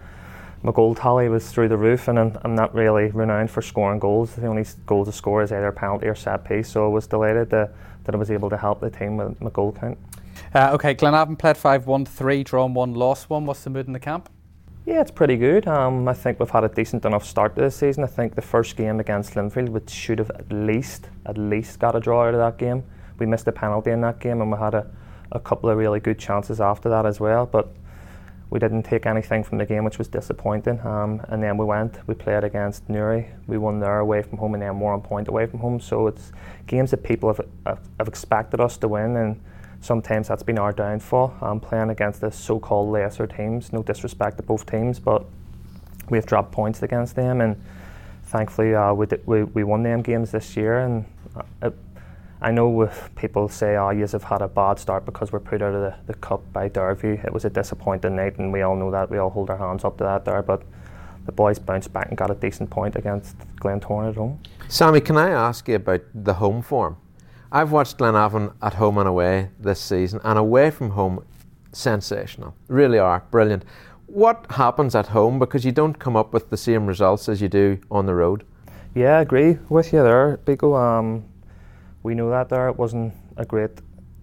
my 0.63 0.73
goal 0.73 0.95
tally 0.95 1.29
was 1.29 1.51
through 1.51 1.69
the 1.69 1.77
roof, 1.77 2.09
and 2.09 2.19
I'm, 2.19 2.39
I'm, 2.43 2.55
not 2.55 2.75
really 2.75 3.11
renowned 3.11 3.51
for 3.51 3.63
scoring 3.63 4.01
goals. 4.01 4.35
The 4.35 4.47
only 4.47 4.65
goal 4.87 5.05
to 5.05 5.13
score 5.13 5.43
is 5.43 5.53
either 5.53 5.71
penalty 5.71 6.07
or 6.07 6.15
set 6.15 6.45
piece. 6.45 6.69
So 6.69 6.85
I 6.85 6.89
was 6.89 7.07
delighted 7.07 7.51
to, 7.51 7.71
that 8.05 8.15
I 8.15 8.19
was 8.19 8.31
able 8.31 8.51
to 8.51 8.57
help 8.57 8.81
the 8.81 8.91
team 8.91 9.17
with 9.17 9.41
my 9.41 9.51
goal 9.51 9.73
count. 9.73 9.99
Uh, 10.55 10.71
okay, 10.73 10.95
Glenavon 10.95 11.39
played 11.39 11.57
5 11.57 11.87
1 11.87 12.07
3, 12.07 12.45
drawn 12.45 12.75
1, 12.75 12.95
lost 12.95 13.31
1. 13.31 13.47
What's 13.47 13.63
the 13.65 13.71
mood 13.71 13.87
in 13.87 13.93
the 13.93 14.01
camp? 14.01 14.31
Yeah, 14.87 15.01
it's 15.03 15.11
pretty 15.11 15.37
good. 15.37 15.69
Um, 15.69 16.09
I 16.09 16.15
think 16.15 16.41
we've 16.41 16.49
had 16.49 16.65
a 16.65 16.69
decent 16.69 17.05
enough 17.05 17.25
start 17.25 17.55
to 17.57 17.61
this 17.61 17.77
season. 17.77 18.05
I 18.05 18.07
think 18.07 18.35
the 18.35 18.43
first 18.43 18.75
game 18.75 19.01
against 19.01 19.35
Linfield, 19.35 19.69
we 19.69 19.81
should 19.87 20.19
have 20.19 20.31
at 20.31 20.51
least, 20.51 21.09
at 21.27 21.37
least 21.37 21.79
got 21.79 21.95
a 21.95 22.01
draw 22.01 22.27
out 22.27 22.35
of 22.35 22.41
that 22.41 22.57
game. 22.57 22.83
We 23.19 23.27
missed 23.27 23.47
a 23.49 23.53
penalty 23.53 23.91
in 23.91 24.01
that 24.01 24.19
game, 24.19 24.41
and 24.41 24.51
we 24.51 24.59
had 24.59 24.75
a, 24.75 24.87
a 25.31 25.41
couple 25.41 25.69
of 25.69 25.77
really 25.77 26.01
good 26.01 26.19
chances 26.19 26.61
after 26.61 26.89
that 26.89 27.05
as 27.05 27.21
well. 27.21 27.45
But 27.45 27.69
we 28.51 28.59
didn't 28.59 28.83
take 28.83 29.05
anything 29.05 29.45
from 29.45 29.59
the 29.59 29.67
game, 29.67 29.85
which 29.85 29.99
was 29.99 30.09
disappointing. 30.09 30.81
Um, 30.81 31.21
and 31.29 31.43
then 31.43 31.59
we 31.59 31.65
went, 31.65 31.99
we 32.07 32.15
played 32.15 32.45
against 32.45 32.89
Newry. 32.89 33.29
We 33.47 33.59
won 33.59 33.79
there 33.79 33.99
away 33.99 34.23
from 34.23 34.39
home, 34.39 34.55
and 34.55 34.63
then 34.63 34.75
Warrenpoint 34.75 35.29
away 35.29 35.47
from 35.47 35.61
home. 35.61 35.81
So 35.81 36.07
it's 36.07 36.33
games 36.67 36.91
that 36.93 37.03
people 37.03 37.29
have, 37.29 37.47
have, 37.67 37.81
have 37.99 38.09
expected 38.09 38.61
us 38.61 38.79
to 38.79 38.89
win, 38.89 39.17
and 39.17 39.41
sometimes 39.81 40.29
that's 40.29 40.43
been 40.43 40.59
our 40.59 40.73
downfall. 40.73 41.37
Um, 41.43 41.61
playing 41.61 41.91
against 41.91 42.21
the 42.23 42.31
so-called 42.31 42.91
lesser 42.91 43.27
teams, 43.27 43.73
no 43.73 43.83
disrespect 43.83 44.39
to 44.39 44.43
both 44.43 44.65
teams, 44.65 44.99
but 44.99 45.27
we've 46.09 46.27
dropped 46.27 46.53
points 46.53 46.83
against 46.83 47.17
them, 47.17 47.43
and 47.43 47.63
thankfully 48.25 48.75
uh, 48.75 48.95
we, 48.95 49.07
did, 49.07 49.27
we, 49.27 49.45
we 49.45 49.63
won 49.63 49.83
them 49.83 50.01
games 50.01 50.31
this 50.31 50.57
year. 50.57 50.81
And 50.81 51.05
uh, 51.63 51.71
I 52.41 52.53
know 52.53 52.83
if 52.83 53.11
people 53.17 53.49
say, 53.49 53.77
"Oh, 53.77 53.91
you 53.91 54.07
have 54.07 54.23
had 54.23 54.43
a 54.43 54.49
bad 54.49 54.79
start 54.79 55.05
because 55.05 55.33
we're 55.33 55.41
put 55.41 55.61
out 55.61 55.75
of 55.75 55.81
the, 55.81 55.95
the 56.07 56.15
cup 56.15 56.41
by 56.53 56.69
Dergview." 56.69 57.25
It 57.25 57.33
was 57.33 57.45
a 57.45 57.51
disappointing 57.51 58.17
night, 58.17 58.39
and 58.39 58.53
we 58.53 58.63
all 58.63 58.77
know 58.77 58.91
that. 58.93 59.11
We 59.11 59.19
all 59.19 59.31
hold 59.31 59.51
our 59.51 59.57
hands 59.57 59.85
up 59.85 59.99
to 59.99 60.05
that 60.05 60.25
there, 60.25 60.43
but 60.43 60.63
the 61.27 61.33
boys 61.33 61.59
bounced 61.59 61.93
back 61.93 62.09
and 62.09 62.17
got 62.17 62.31
a 62.31 62.35
decent 62.35 62.71
point 62.71 62.97
against 62.97 63.37
Glentoran 63.57 64.09
at 64.09 64.15
home. 64.15 64.41
Sammy, 64.69 65.01
can 65.01 65.17
I 65.17 65.31
ask 65.31 65.69
you 65.69 65.75
about 65.75 66.03
the 66.15 66.35
home 66.35 66.63
form? 66.63 66.97
I've 67.51 67.73
watched 67.73 67.99
Glenavon 67.99 68.53
at 68.63 68.75
home 68.75 68.99
and 68.99 69.09
away 69.09 69.51
this 69.59 69.81
season, 69.81 70.21
and 70.23 70.39
away 70.39 70.71
from 70.71 70.91
home, 70.91 71.25
sensational. 71.73 72.55
Really 72.69 72.99
are 72.99 73.25
brilliant. 73.31 73.65
What 74.07 74.47
happens 74.51 74.95
at 74.95 75.09
home 75.09 75.39
because 75.39 75.65
you 75.65 75.73
don't 75.73 75.99
come 75.99 76.17
up 76.17 76.33
with 76.33 76.51
the 76.51 76.57
same 76.57 76.87
results 76.87 77.29
as 77.29 77.43
you 77.43 77.49
do 77.49 77.79
on 77.91 78.07
the 78.07 78.15
road? 78.15 78.45
Yeah, 78.95 79.19
I 79.19 79.21
agree 79.21 79.59
with 79.69 79.93
you 79.93 80.03
there, 80.03 80.39
Biko. 80.47 80.79
Um, 80.81 81.25
we 82.09 82.15
knew 82.15 82.31
that 82.31 82.49
there. 82.49 82.69
It 82.69 82.79
wasn't 82.79 83.13
a 83.37 83.45
great 83.45 83.71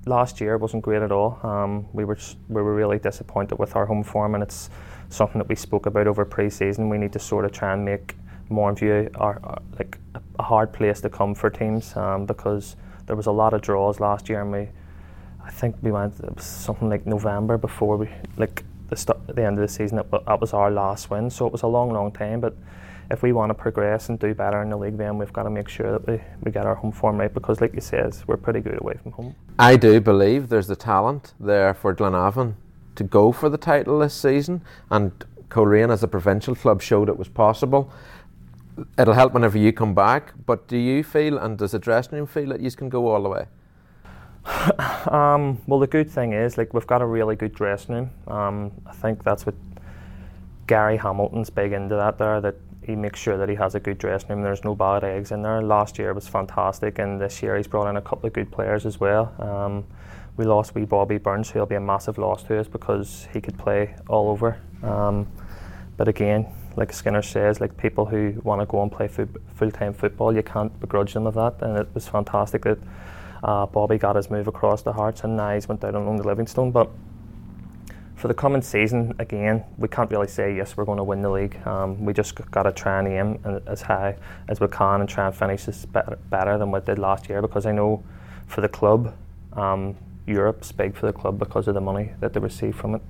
last 0.08 0.42
year. 0.42 0.58
Wasn't 0.58 0.82
great 0.82 1.04
at 1.04 1.12
all. 1.12 1.40
Um, 1.44 1.86
we 1.94 2.04
were 2.04 2.18
we 2.50 2.62
were 2.64 2.74
really 2.74 2.98
disappointed 2.98 3.60
with 3.60 3.76
our 3.76 3.86
home 3.86 4.04
form, 4.04 4.34
and 4.34 4.42
it's 4.42 4.72
something 5.10 5.38
that 5.38 5.48
we 5.48 5.56
spoke 5.56 5.86
about 5.86 6.08
over 6.08 6.26
pre-season. 6.26 6.90
We 6.90 6.98
need 6.98 7.14
to 7.14 7.20
sort 7.20 7.46
of 7.46 7.52
try 7.52 7.74
and 7.74 7.86
make 7.86 8.16
Mourneview 8.50 9.10
our, 9.20 9.62
like 9.78 10.00
a 10.40 10.44
hard 10.44 10.74
place 10.74 11.00
to 11.02 11.10
come 11.10 11.36
for 11.36 11.50
teams 11.52 11.96
um, 11.96 12.26
because 12.26 12.76
there 13.06 13.16
was 13.16 13.28
a 13.28 13.32
lot 13.32 13.54
of 13.54 13.62
draws 13.62 14.00
last 14.00 14.30
year, 14.30 14.42
and 14.42 14.52
we, 14.52 14.68
I 15.44 15.52
think 15.52 15.76
we 15.84 15.92
went 15.92 16.20
it 16.20 16.36
was 16.36 16.46
something 16.46 16.90
like 16.90 17.06
November 17.06 17.56
before 17.60 17.98
we 17.98 18.10
like 18.38 18.64
the 18.88 18.96
start, 18.96 19.20
the 19.28 19.46
end 19.46 19.60
of 19.60 19.62
the 19.68 19.74
season. 19.80 19.98
That 19.98 20.42
was 20.42 20.54
our 20.54 20.72
last 20.72 21.12
win, 21.12 21.30
so 21.30 21.46
it 21.46 21.52
was 21.52 21.62
a 21.62 21.68
long, 21.68 21.92
long 21.94 22.12
time. 22.12 22.40
But 22.40 22.56
if 23.12 23.24
we 23.24 23.32
want 23.32 23.50
to 23.50 23.54
progress 23.54 24.10
and 24.10 24.20
do 24.20 24.34
better 24.34 24.62
in 24.62 24.70
the 24.70 24.78
league, 24.78 24.98
then 24.98 25.18
we've 25.18 25.34
got 25.34 25.44
to 25.44 25.50
make 25.50 25.70
sure 25.70 25.92
that 25.92 26.08
we, 26.08 26.22
we 26.44 26.52
get 26.52 26.66
our 26.66 26.76
home 26.76 26.92
form 26.92 27.18
right 27.18 27.34
because, 27.34 27.62
like 27.62 27.74
you 27.74 27.82
says, 27.82 28.24
we're 28.28 28.38
pretty 28.38 28.60
good 28.60 28.80
away 28.82 28.96
from 29.02 29.12
home. 29.12 29.36
I 29.60 29.76
do 29.76 30.00
believe 30.02 30.50
there's 30.50 30.68
the 30.68 30.76
talent 30.76 31.34
there 31.40 31.74
for 31.74 31.94
Glenavon 31.96 32.56
to 32.96 33.04
go 33.04 33.32
for 33.32 33.50
the 33.50 33.58
title 33.58 34.00
this 34.00 34.14
season, 34.14 34.62
and 34.90 35.12
Coleraine 35.50 35.92
as 35.92 36.04
a 36.04 36.08
provincial 36.08 36.56
club 36.56 36.82
showed 36.82 37.10
it 37.10 37.18
was 37.18 37.30
possible 37.30 37.92
it'll 38.98 39.14
help 39.14 39.34
whenever 39.34 39.58
you 39.58 39.72
come 39.72 39.94
back. 39.94 40.34
But 40.46 40.68
do 40.68 40.78
you 40.78 41.04
feel, 41.04 41.38
and 41.38 41.58
does 41.58 41.72
the 41.72 41.80
dressing 41.80 42.18
room 42.18 42.28
feel 42.28 42.50
that 42.50 42.62
you 42.62 42.72
can 42.72 42.90
go 42.90 43.08
all 43.08 43.24
the 43.24 43.30
way? 43.30 43.46
um, 45.12 45.62
well, 45.68 45.80
the 45.80 45.88
good 45.88 46.10
thing 46.10 46.34
is, 46.34 46.58
like, 46.58 46.74
we've 46.74 46.88
got 46.88 47.02
a 47.02 47.06
really 47.06 47.36
good 47.36 47.54
dressing 47.54 47.96
room. 47.96 48.12
Um, 48.28 48.72
I 48.86 48.94
think 48.94 49.24
that's 49.24 49.46
what 49.46 49.56
Gary 50.68 50.98
Hamilton's 50.98 51.50
big 51.50 51.72
into 51.72 51.96
that 51.96 52.18
there. 52.18 52.42
That 52.42 52.56
he 52.86 52.96
makes 52.96 53.20
sure 53.20 53.38
that 53.38 53.50
he 53.50 53.56
has 53.56 53.76
a 53.76 53.80
good 53.80 53.98
dressing 53.98 54.30
room. 54.30 54.42
There's 54.42 54.64
no 54.64 54.76
bad 54.76 55.04
eggs 55.04 55.32
in 55.32 55.42
there. 55.42 55.62
Last 55.62 55.98
year 55.98 56.14
was 56.14 56.28
fantastic, 56.28 57.00
and 57.00 57.20
this 57.20 57.42
year 57.42 57.58
he's 57.58 57.68
brought 57.68 57.90
in 57.90 57.98
a 57.98 58.02
couple 58.02 58.28
of 58.28 58.34
good 58.34 58.52
players 58.52 58.86
as 58.86 59.00
well. 59.00 59.34
Um, 59.40 59.86
we 60.38 60.46
lost 60.46 60.76
wee 60.76 60.86
Bobby 60.86 61.18
Burns, 61.18 61.50
who'll 61.50 61.66
be 61.66 61.76
a 61.76 61.80
massive 61.80 62.18
loss 62.18 62.44
to 62.44 62.60
us 62.60 62.68
because 62.68 63.28
he 63.34 63.42
could 63.42 63.58
play 63.58 63.96
all 64.10 64.30
over. 64.30 64.60
Um, 64.84 65.28
but 65.98 66.08
again, 66.08 66.48
like 66.76 66.92
Skinner 66.92 67.22
says, 67.22 67.62
like 67.62 67.78
people 67.78 68.06
who 68.06 68.40
want 68.44 68.62
to 68.62 68.66
go 68.66 68.82
and 68.84 68.92
play 68.92 69.08
full 69.08 69.72
time 69.72 69.94
football, 69.94 70.36
you 70.36 70.44
can't 70.44 70.78
begrudge 70.80 71.14
them 71.14 71.26
of 71.26 71.36
that. 71.36 71.56
And 71.62 71.78
it 71.78 71.88
was 71.94 72.08
fantastic 72.08 72.64
that 72.64 72.80
uh, 73.44 73.66
Bobby 73.66 73.98
got 73.98 74.16
his 74.16 74.30
move 74.30 74.48
across 74.48 74.82
the 74.82 74.92
Hearts 74.92 75.24
and 75.24 75.40
Nyes 75.40 75.68
went 75.68 75.82
down 75.82 75.96
on 75.96 76.18
the 76.18 76.28
Livingston. 76.28 76.72
But 76.72 76.90
for 78.16 78.28
the 78.28 78.34
coming 78.34 78.62
season, 78.62 79.14
again, 79.20 79.64
we 79.78 79.88
can't 79.88 80.10
really 80.10 80.28
say 80.28 80.56
yes, 80.56 80.78
we're 80.78 80.86
going 80.86 80.98
to 80.98 81.04
win 81.04 81.22
the 81.22 81.30
league. 81.30 81.56
Um, 81.68 82.04
we 82.06 82.14
just 82.14 82.36
got 82.52 82.64
to 82.64 82.72
try 82.72 83.00
and 83.00 83.08
aim 83.08 83.62
as 83.68 83.82
high 83.82 84.18
as 84.48 84.60
we 84.60 84.68
can 84.68 85.02
and 85.02 85.10
try 85.10 85.28
and 85.28 85.36
finish 85.36 85.66
this 85.66 85.86
better, 85.86 86.18
better 86.30 86.58
than 86.58 86.72
we 86.72 86.80
did 86.80 86.98
last 86.98 87.30
year 87.30 87.42
because 87.42 87.66
I 87.66 87.72
know 87.72 88.04
for 88.48 88.62
the 88.62 88.70
club, 88.70 89.14
um, 89.54 89.96
Europe's 90.26 90.72
big 90.72 90.96
for 90.96 91.06
the 91.06 91.14
club 91.14 91.38
because 91.38 91.68
of 91.68 91.74
the 91.74 91.82
money 91.82 92.12
that 92.20 92.34
they 92.34 92.40
receive 92.40 92.76
from 92.76 92.96
it 92.96 93.02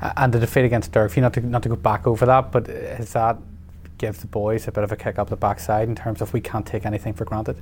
and 0.00 0.32
the 0.32 0.38
defeat 0.38 0.64
against 0.64 0.92
Dergview, 0.92 1.22
not 1.22 1.34
to 1.34 1.40
not 1.40 1.62
to 1.62 1.68
go 1.68 1.76
back 1.76 2.06
over 2.06 2.26
that, 2.26 2.52
but 2.52 2.66
has 2.66 3.12
that 3.12 3.38
give 3.98 4.20
the 4.20 4.26
boys 4.26 4.68
a 4.68 4.72
bit 4.72 4.84
of 4.84 4.92
a 4.92 4.96
kick 4.96 5.18
up 5.18 5.30
the 5.30 5.36
backside 5.36 5.88
in 5.88 5.94
terms 5.94 6.20
of 6.20 6.32
we 6.32 6.40
can't 6.40 6.66
take 6.66 6.84
anything 6.84 7.14
for 7.14 7.24
granted? 7.24 7.60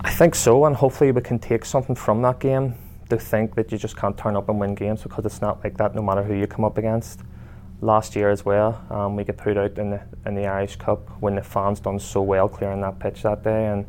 I 0.00 0.10
think 0.10 0.34
so, 0.34 0.64
and 0.66 0.76
hopefully 0.76 1.10
we 1.12 1.22
can 1.22 1.38
take 1.38 1.64
something 1.64 1.96
from 1.96 2.22
that 2.22 2.38
game 2.38 2.74
to 3.10 3.18
think 3.18 3.54
that 3.54 3.70
you 3.72 3.78
just 3.78 3.96
can't 3.96 4.16
turn 4.16 4.36
up 4.36 4.48
and 4.48 4.58
win 4.60 4.74
games 4.74 5.02
because 5.02 5.24
it's 5.26 5.40
not 5.40 5.62
like 5.64 5.76
that 5.78 5.94
no 5.94 6.02
matter 6.02 6.22
who 6.22 6.34
you 6.34 6.46
come 6.46 6.64
up 6.64 6.78
against. 6.78 7.20
last 7.80 8.16
year 8.16 8.30
as 8.30 8.44
well. 8.44 8.84
Um, 8.90 9.16
we 9.16 9.24
got 9.24 9.36
put 9.36 9.56
out 9.56 9.78
in 9.78 9.90
the 9.90 10.00
in 10.26 10.34
the 10.34 10.46
Irish 10.46 10.76
Cup 10.76 11.08
when 11.20 11.34
the 11.34 11.42
fans 11.42 11.80
done 11.80 11.98
so 11.98 12.22
well 12.22 12.48
clearing 12.48 12.80
that 12.80 12.98
pitch 12.98 13.22
that 13.22 13.42
day, 13.44 13.66
and 13.66 13.86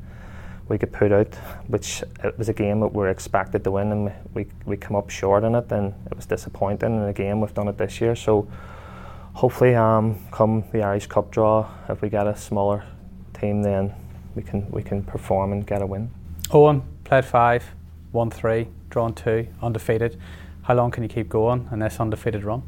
we 0.67 0.77
got 0.77 0.91
put 0.91 1.12
out, 1.12 1.34
which 1.67 2.03
it 2.24 2.38
was 2.38 2.50
a 2.50 2.53
game 2.53 2.79
that 2.81 2.88
we 2.88 3.00
were 3.00 3.10
expected 3.10 3.63
to 3.63 3.72
win, 3.72 3.91
and 3.91 4.13
we 4.34 4.48
we 4.65 4.77
come 4.77 4.95
up 4.95 5.10
short 5.10 5.43
in 5.43 5.55
it, 5.55 5.72
and 5.72 5.93
it 6.07 6.15
was 6.15 6.25
disappointing. 6.25 6.98
And 6.98 7.10
again, 7.10 7.39
we've 7.39 7.53
done 7.53 7.67
it 7.67 7.77
this 7.77 8.01
year, 8.01 8.15
so 8.15 8.48
hopefully, 9.34 9.75
um, 9.75 10.19
come 10.31 10.63
the 10.72 10.84
Irish 10.84 11.07
Cup 11.07 11.31
draw, 11.31 11.67
if 11.89 12.01
we 12.01 12.10
get 12.10 12.27
a 12.27 12.36
smaller 12.36 12.84
team, 13.39 13.63
then 13.63 13.93
we 14.36 14.43
can 14.43 14.69
we 14.72 14.84
can 14.84 15.03
perform 15.03 15.51
and 15.51 15.65
get 15.65 15.81
a 15.81 15.86
win. 15.86 16.12
Eoin 16.50 16.81
played 17.03 17.25
five, 17.25 17.75
won 18.15 18.31
three, 18.31 18.67
drawn 18.89 19.13
two, 19.13 19.48
undefeated. 19.62 20.19
How 20.63 20.74
long 20.74 20.89
can 20.89 21.03
you 21.03 21.10
keep 21.10 21.29
going 21.29 21.69
in 21.72 21.79
this 21.79 22.00
undefeated 22.00 22.43
run? 22.43 22.63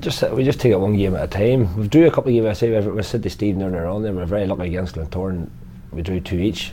just 0.00 0.22
we 0.30 0.44
just 0.44 0.60
take 0.60 0.72
it 0.72 0.80
one 0.80 0.96
game 0.96 1.14
at 1.14 1.24
a 1.24 1.26
time. 1.26 1.76
We've 1.76 1.90
drew 1.90 2.06
a 2.06 2.10
couple 2.10 2.30
of 2.30 2.34
games. 2.34 2.46
I 2.46 2.52
say 2.52 2.80
we 2.80 3.02
said 3.02 3.22
to 3.22 3.30
Stephen 3.30 3.62
earlier 3.62 3.86
on. 3.86 4.02
There, 4.02 4.12
we 4.12 4.18
were 4.18 4.26
very 4.26 4.46
lucky 4.46 4.66
against 4.66 4.94
Glentoran. 4.94 5.50
We 5.92 6.02
drew 6.02 6.20
two 6.20 6.38
each. 6.38 6.72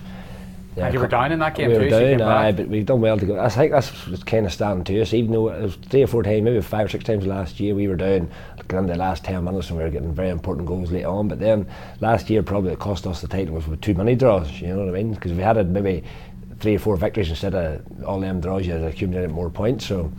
Yeah, 0.75 0.91
you 0.91 0.99
were 0.99 1.07
down 1.07 1.31
in 1.31 1.39
that 1.39 1.55
game 1.55 1.69
we 1.69 1.75
too. 1.75 1.83
were 1.83 2.17
down, 2.17 2.21
aye, 2.21 2.51
but 2.51 2.67
we've 2.67 2.85
done 2.85 2.99
well 2.99 3.17
to 3.17 3.25
go. 3.25 3.39
I 3.39 3.47
think 3.47 3.71
that's 3.71 3.91
kind 4.25 4.45
of 4.45 4.51
standing 4.51 4.83
to 4.83 5.01
us. 5.01 5.13
Even 5.13 5.31
though 5.31 5.49
it 5.49 5.61
was 5.61 5.75
three 5.75 6.03
or 6.03 6.07
four 6.07 6.21
times, 6.21 6.43
maybe 6.43 6.59
five 6.59 6.87
or 6.87 6.89
six 6.89 7.05
times 7.05 7.25
last 7.25 7.61
year, 7.61 7.73
we 7.73 7.87
were 7.87 7.95
down 7.95 8.29
in 8.69 8.85
the 8.85 8.95
last 8.95 9.23
ten 9.23 9.41
minutes 9.45 9.69
and 9.69 9.77
we 9.77 9.85
were 9.85 9.89
getting 9.89 10.13
very 10.13 10.29
important 10.29 10.67
goals 10.67 10.91
late 10.91 11.05
on. 11.05 11.29
But 11.29 11.39
then 11.39 11.65
last 12.01 12.29
year, 12.29 12.43
probably 12.43 12.73
it 12.73 12.79
cost 12.79 13.07
us 13.07 13.21
the 13.21 13.27
title 13.27 13.55
was 13.55 13.67
with 13.67 13.79
too 13.79 13.93
many 13.93 14.15
draws. 14.15 14.51
You 14.59 14.67
know 14.67 14.79
what 14.79 14.89
I 14.89 14.91
mean? 14.91 15.13
Because 15.13 15.31
we 15.31 15.41
had 15.41 15.55
it 15.55 15.67
maybe 15.67 16.03
three 16.65 16.75
or 16.77 16.79
four 16.79 16.97
victories 16.97 17.29
instead 17.29 17.53
of 17.53 18.03
all 18.03 18.19
them 18.19 18.41
draws, 18.41 18.65
you 18.65 18.73
had 18.73 18.81
accumulated 18.81 19.29
more 19.29 19.51
points. 19.51 19.85
So. 19.85 20.11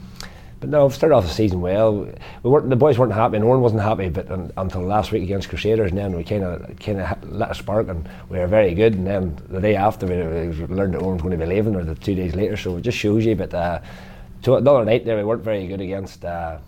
But 0.61 0.71
no, 0.71 0.87
we 0.87 0.93
started 0.93 1.15
off 1.15 1.25
the 1.25 1.31
season 1.31 1.61
well. 1.61 2.09
We 2.43 2.51
weren't 2.51 2.71
the 2.71 2.77
boys 2.77 2.97
weren't 2.99 3.13
happy, 3.13 3.37
and 3.37 3.45
Oran 3.45 3.61
wasn't 3.61 3.83
happy. 3.83 4.09
But 4.09 4.31
until 4.57 4.83
last 4.83 5.13
week 5.13 5.25
against 5.25 5.51
Crusaders, 5.51 5.91
and 5.91 5.99
then 5.99 6.17
we 6.17 6.25
kind 6.25 6.45
of 6.45 6.79
kind 6.79 7.01
of 7.01 7.31
lit 7.31 7.51
a 7.51 7.55
spark, 7.55 7.89
and 7.89 8.09
we 8.31 8.39
were 8.39 8.47
very 8.47 8.75
good. 8.75 8.95
And 8.95 9.07
then 9.07 9.37
the 9.49 9.61
day 9.61 9.75
after, 9.75 10.07
we, 10.07 10.15
learned 10.15 10.95
that 10.95 11.03
Oran 11.03 11.15
was 11.15 11.23
going 11.23 11.39
to 11.39 11.45
be 11.45 11.53
leaving, 11.53 11.75
or 11.77 11.85
the 11.85 11.95
two 11.97 12.15
days 12.15 12.35
later. 12.35 12.57
So 12.57 12.77
it 12.77 12.83
just 12.83 12.97
shows 12.97 13.27
you. 13.27 13.35
But 13.35 13.53
uh, 13.53 13.81
so 14.43 14.59
the 14.59 14.71
other 14.71 14.85
night 14.87 15.05
there, 15.05 15.17
we 15.19 15.25
weren't 15.25 15.43
very 15.43 15.67
good 15.67 15.83
against. 15.83 16.25
Uh, 16.25 16.59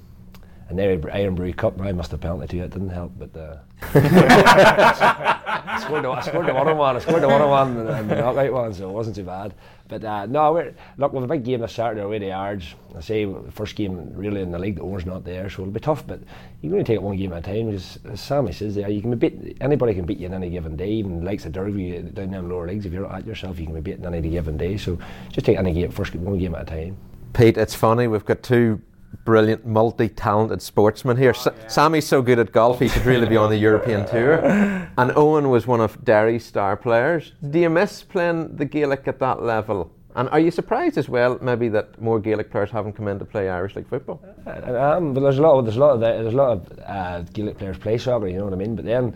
and 0.69 0.79
there 0.79 0.91
Irn-Bru 0.91 1.55
Cup, 1.55 1.81
I 1.81 1.93
must 1.93 2.11
have 2.11 2.21
penalty 2.21 2.59
too. 2.59 2.65
It 2.65 2.71
didn't 2.71 2.91
help, 2.91 3.13
but 3.19 3.35
uh, 3.35 3.57
I 3.95 5.81
scored 5.85 6.05
the, 6.05 6.11
I 6.11 6.21
scored 6.21 6.47
the 6.47 6.55
one 6.55 6.69
on 6.69 6.77
one. 6.77 6.97
I 6.97 6.99
scored 6.99 7.23
the 7.23 7.29
one 7.29 7.41
on 7.41 7.51
one 7.51 7.77
and 7.89 8.11
the 8.11 8.17
knockout 8.17 8.53
one, 8.53 8.75
so 8.75 8.89
it 8.89 8.93
wasn't 8.93 9.17
too 9.17 9.25
bad. 9.25 9.55
But 9.89 10.05
uh, 10.05 10.27
no, 10.27 10.53
we're, 10.53 10.75
look, 10.99 11.13
we 11.13 11.21
have 11.21 11.31
a 11.31 11.35
big 11.35 11.45
game 11.45 11.61
this 11.61 11.73
Saturday 11.73 12.03
away 12.03 12.19
to 12.19 12.31
Ards. 12.31 12.75
I 12.97 13.01
say 13.01 13.27
first 13.51 13.75
game 13.75 14.13
really 14.15 14.43
in 14.43 14.51
the 14.51 14.59
league, 14.59 14.77
the 14.77 14.83
owner's 14.83 15.07
not 15.07 15.25
there, 15.25 15.49
so 15.49 15.63
it'll 15.63 15.73
be 15.73 15.81
tough. 15.81 16.07
But 16.07 16.21
you 16.61 16.69
can 16.69 16.73
only 16.73 16.85
take 16.85 16.97
it 16.97 17.03
one 17.03 17.17
game 17.17 17.33
at 17.33 17.49
a 17.49 17.53
time. 17.53 17.75
As, 17.75 17.99
as 18.05 18.21
Sammy 18.21 18.53
says, 18.53 18.75
there 18.75 18.91
you 18.91 19.01
can 19.01 19.17
be 19.17 19.29
beat. 19.29 19.57
Anybody 19.61 19.95
can 19.95 20.05
beat 20.05 20.19
you 20.19 20.27
in 20.27 20.35
any 20.35 20.51
given 20.51 20.77
day. 20.77 20.91
Even 20.91 21.25
likes 21.25 21.47
of 21.47 21.53
Dergview 21.53 22.13
down 22.13 22.31
them 22.31 22.51
lower 22.51 22.67
leagues. 22.67 22.85
If 22.85 22.93
you're 22.93 23.11
at 23.11 23.27
yourself, 23.27 23.59
you 23.59 23.67
can 23.67 23.75
be 23.75 23.81
beaten 23.81 24.05
any 24.07 24.29
given 24.29 24.57
day. 24.57 24.77
So 24.77 24.99
just 25.31 25.47
take 25.47 25.57
any 25.57 25.73
game 25.73 25.91
first 25.91 26.15
one 26.15 26.39
game 26.39 26.55
at 26.55 26.63
a 26.63 26.65
time. 26.67 26.97
Pete, 27.33 27.57
it's 27.57 27.75
funny. 27.75 28.09
We've 28.09 28.25
got 28.25 28.43
two 28.43 28.83
brilliant, 29.25 29.67
multi-talented 29.67 30.63
sportsman 30.63 31.17
here. 31.17 31.35
Oh, 31.37 31.53
yeah. 31.55 31.69
Sammy's 31.69 32.07
so 32.07 32.23
good 32.23 32.39
at 32.39 32.53
golf, 32.53 32.79
he 32.79 32.89
should 32.89 33.05
really 33.05 33.27
be 33.27 33.37
on 33.37 33.51
the 33.51 33.57
European 33.57 34.07
tour. 34.11 34.35
And 34.45 35.11
Eoin 35.13 35.51
was 35.51 35.67
one 35.67 35.81
of 35.81 36.03
Derry's 36.05 36.45
star 36.45 36.77
players. 36.77 37.33
Do 37.51 37.59
you 37.59 37.71
miss 37.71 38.03
playing 38.03 38.57
the 38.57 38.65
Gaelic 38.65 39.07
at 39.07 39.19
that 39.21 39.43
level? 39.43 39.93
And 40.15 40.29
are 40.31 40.41
you 40.41 40.51
surprised 40.51 40.99
as 40.99 41.09
well, 41.09 41.39
maybe 41.41 41.69
that 41.69 42.01
more 42.01 42.19
Gaelic 42.19 42.51
players 42.51 42.71
haven't 42.71 42.95
come 42.95 43.07
in 43.07 43.19
to 43.19 43.25
play 43.25 43.49
Irish 43.49 43.77
League 43.77 43.89
football? 43.89 44.21
I 44.47 44.97
am, 44.97 45.15
but 45.15 45.21
there's 45.21 45.39
a 45.39 45.43
lot. 45.43 45.59
Of, 45.59 45.65
there's 45.67 45.77
a 45.77 45.81
lot 45.81 45.91
of 45.93 46.01
there's 46.01 46.35
a 46.35 46.37
lot 46.37 46.51
of 46.53 46.79
uh, 46.85 47.21
Gaelic 47.33 47.59
players 47.59 47.79
play 47.79 47.99
soccer. 47.99 48.27
You 48.27 48.39
know 48.39 48.45
what 48.45 48.53
I 48.53 48.57
mean? 48.57 48.77
But 48.77 48.85
then. 48.85 49.15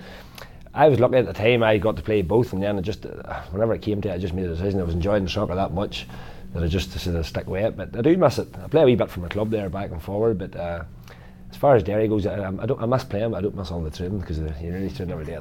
I 0.75 0.89
was 0.89 0.99
lucky 1.01 1.17
at 1.17 1.27
the 1.27 1.35
time 1.35 1.63
I 1.63 1.77
got 1.77 1.97
to 1.97 2.03
play 2.03 2.23
both, 2.23 2.55
and 2.55 2.63
then 2.63 2.79
it 2.79 2.83
just 2.83 3.05
uh, 3.05 3.43
whenever 3.51 3.75
it 3.75 3.83
came 3.83 4.01
to 4.01 4.09
it, 4.09 4.15
I 4.15 4.17
just 4.17 4.33
made 4.33 4.47
a 4.47 4.49
decision. 4.49 4.81
I 4.81 4.85
was 4.85 4.95
enjoying 4.95 5.25
the 5.25 5.29
soccer 5.29 5.55
that 5.55 5.75
much 5.75 6.07
that 6.53 6.63
I 6.63 6.67
just 6.67 6.93
sort 6.93 7.17
of 7.17 7.27
stick 7.27 7.47
with 7.47 7.65
it. 7.65 7.77
But 7.77 7.97
I 7.97 8.03
do 8.03 8.17
miss 8.17 8.39
it. 8.39 8.49
I 8.63 8.69
play 8.69 8.83
a 8.83 8.85
wee 8.85 8.97
bit 8.97 9.11
for 9.11 9.21
my 9.21 9.29
club 9.29 9.51
there, 9.51 9.69
back 9.69 9.91
and 9.91 10.03
forward. 10.03 10.39
But 10.39 10.57
uh, 10.57 10.85
as 11.51 11.57
far 11.57 11.77
as 11.77 11.83
Derry 11.83 12.09
goes, 12.09 12.27
I, 12.27 12.47
I, 12.47 12.67
don't. 12.67 12.81
I 12.81 12.87
miss 12.87 13.05
playing. 13.05 13.31
But 13.31 13.39
I 13.39 13.41
don't 13.43 13.57
miss 13.57 13.71
all 13.71 13.83
the 13.83 13.91
training 13.91 14.21
because 14.21 14.39
you 14.39 14.53
really 14.63 14.91
train 14.91 15.11
every 15.11 15.25
day. 15.25 15.35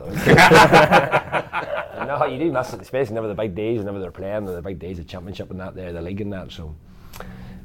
no, 2.05 2.25
you 2.25 2.39
do 2.39 2.51
miss 2.51 2.73
it, 2.73 2.81
especially 2.81 3.15
never 3.15 3.27
the 3.27 3.35
big 3.35 3.55
days, 3.55 3.79
whenever 3.79 3.99
they're 3.99 4.11
playing, 4.11 4.45
the 4.45 4.61
big 4.61 4.79
days 4.79 4.99
of 4.99 5.07
championship 5.07 5.51
and 5.51 5.59
that 5.59 5.75
there, 5.75 5.93
the 5.93 6.01
league 6.01 6.21
and 6.21 6.33
that. 6.33 6.51
So. 6.51 6.75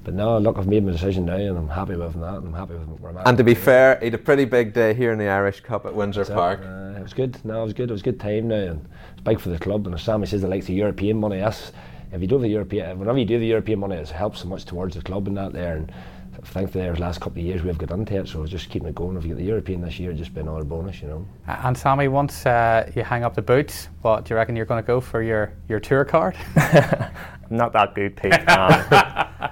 But 0.07 0.15
no, 0.15 0.38
look, 0.38 0.57
I've 0.57 0.69
made 0.69 0.85
my 0.85 0.93
decision 0.93 1.25
now, 1.25 1.35
and 1.35 1.59
I'm 1.59 1.69
happy 1.69 1.97
with 1.97 2.12
that. 2.21 2.37
And 2.37 2.47
I'm 2.47 2.55
happy 2.55 2.75
with 2.75 3.00
where 3.00 3.11
I'm 3.11 3.19
at. 3.19 3.26
And 3.26 3.37
to 3.38 3.43
be 3.43 3.57
fair, 3.57 3.99
he 3.99 4.05
had 4.05 4.15
a 4.15 4.19
pretty 4.19 4.45
big 4.45 4.73
day 4.73 4.95
here 4.95 5.11
in 5.11 5.19
the 5.19 5.26
Irish 5.26 5.62
Cup 5.62 5.85
at 5.85 5.97
Windsor 5.97 6.25
Park. 6.26 6.61
It. 6.61 6.67
Uh, 6.67 7.00
it 7.00 7.03
was 7.03 7.12
good. 7.12 7.45
No, 7.45 7.62
it 7.62 7.65
was 7.65 7.73
good. 7.73 7.91
It 7.91 7.93
was 7.93 8.03
a 8.03 8.05
good 8.05 8.21
time 8.21 8.47
now, 8.47 8.55
and 8.55 8.88
it's 9.15 9.23
big 9.23 9.41
for 9.41 9.49
the 9.49 9.59
club. 9.59 9.85
And 9.85 9.97
as 9.97 10.03
Sammy 10.03 10.26
says, 10.26 10.45
it 10.45 10.49
likes 10.49 10.67
the 10.67 10.75
European 10.75 11.19
money. 11.19 11.38
That's 11.38 11.73
if 12.12 12.20
you 12.20 12.26
do 12.26 12.38
the 12.38 12.48
European, 12.48 12.98
whenever 12.98 13.18
you 13.18 13.25
do 13.25 13.38
the 13.38 13.46
European 13.46 13.80
money, 13.80 13.96
it 13.96 14.08
helps 14.08 14.40
so 14.40 14.48
much 14.48 14.64
towards 14.64 14.94
the 14.94 15.02
club 15.02 15.26
and 15.28 15.36
that 15.36 15.52
there. 15.52 15.76
And 15.76 15.92
thankfully, 16.44 16.88
the 16.90 17.00
last 17.00 17.20
couple 17.20 17.40
of 17.40 17.46
years 17.46 17.62
we've 17.62 17.78
got 17.78 17.90
into 17.90 18.20
it, 18.20 18.28
so 18.28 18.46
just 18.46 18.70
keeping 18.70 18.88
it 18.88 18.94
going. 18.94 19.16
If 19.16 19.25
you 19.25 19.30
get 19.30 19.38
the 19.38 19.44
European 19.44 19.80
this 19.80 19.98
year, 19.98 20.12
just 20.12 20.34
be 20.34 20.40
another 20.40 20.64
bonus, 20.64 21.02
you 21.02 21.08
know. 21.08 21.26
And 21.46 21.76
Sammy, 21.76 22.08
once 22.08 22.46
uh, 22.46 22.90
you 22.94 23.02
hang 23.02 23.25
up 23.25 23.34
the 23.34 23.42
boots, 23.42 23.88
what 24.02 24.25
do 24.25 24.34
you 24.34 24.36
reckon 24.36 24.56
you're 24.56 24.66
going 24.66 24.82
to 24.82 24.86
go 24.86 25.00
for 25.00 25.22
your, 25.22 25.52
your 25.68 25.80
tour 25.80 26.04
card? 26.04 26.36
I'm 26.56 27.10
not 27.50 27.72
that 27.72 27.94
good, 27.94 28.16
Pete. 28.16 28.32
Um, 28.48 28.84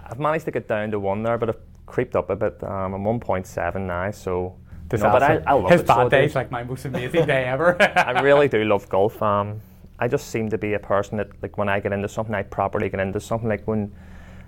I've 0.07 0.21
managed 0.21 0.45
to 0.45 0.51
get 0.51 0.69
down 0.69 0.91
to 0.93 1.01
one 1.01 1.23
there, 1.23 1.37
but 1.39 1.49
I've 1.51 1.59
creeped 1.87 2.17
up 2.17 2.31
a 2.31 2.37
bit. 2.37 2.63
Um, 2.63 2.95
I'm 2.95 3.21
1.7 3.21 3.87
now, 3.87 4.11
so. 4.11 4.57
No, 4.93 4.99
but 4.99 5.23
I, 5.23 5.43
I 5.47 5.53
love 5.55 5.71
His 5.71 5.81
it, 5.81 5.87
bad 5.87 6.05
so 6.05 6.09
days 6.09 6.35
like 6.37 6.53
my 6.53 6.63
most 6.63 6.85
amazing 6.85 7.27
day 7.27 7.45
ever. 7.47 7.81
I 7.99 8.21
really 8.21 8.47
do 8.47 8.63
love 8.65 8.89
golf. 8.89 9.21
Um, 9.21 9.61
I 9.99 10.09
just 10.09 10.29
seem 10.29 10.51
to 10.51 10.59
be 10.59 10.75
a 10.75 10.79
person 10.79 11.19
that, 11.19 11.29
like, 11.43 11.57
when 11.57 11.69
I 11.69 11.81
get 11.81 11.93
into 11.93 12.09
something, 12.09 12.35
I 12.35 12.43
properly 12.43 12.89
get 12.89 13.01
into 13.01 13.21
something. 13.21 13.49
Like 13.49 13.67
when 13.67 13.93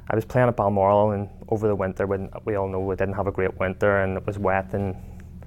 I 0.09 0.15
was 0.15 0.25
playing 0.25 0.49
at 0.49 0.57
Balmoral 0.57 1.13
and 1.13 1.29
over 1.49 1.67
the 1.69 1.75
winter, 1.75 2.07
when 2.07 2.31
we 2.45 2.57
all 2.57 2.69
know 2.69 2.81
we 2.81 2.97
didn't 2.97 3.15
have 3.15 3.27
a 3.27 3.33
great 3.33 3.59
winter 3.59 4.03
and 4.03 4.17
it 4.17 4.27
was 4.27 4.39
wet 4.39 4.75
and 4.75 4.97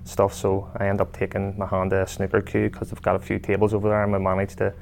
stuff, 0.03 0.33
so 0.33 0.69
I 0.77 0.87
end 0.87 1.01
up 1.01 1.11
taking 1.13 1.57
my 1.57 1.65
hand 1.65 1.93
a 1.93 2.07
snooker 2.07 2.41
cue 2.41 2.69
because 2.69 2.91
I've 2.91 3.01
got 3.01 3.15
a 3.15 3.19
few 3.19 3.39
tables 3.39 3.73
over 3.73 3.89
there 3.89 4.03
and 4.03 4.11
we 4.11 4.19
managed 4.19 4.57
to 4.57 4.73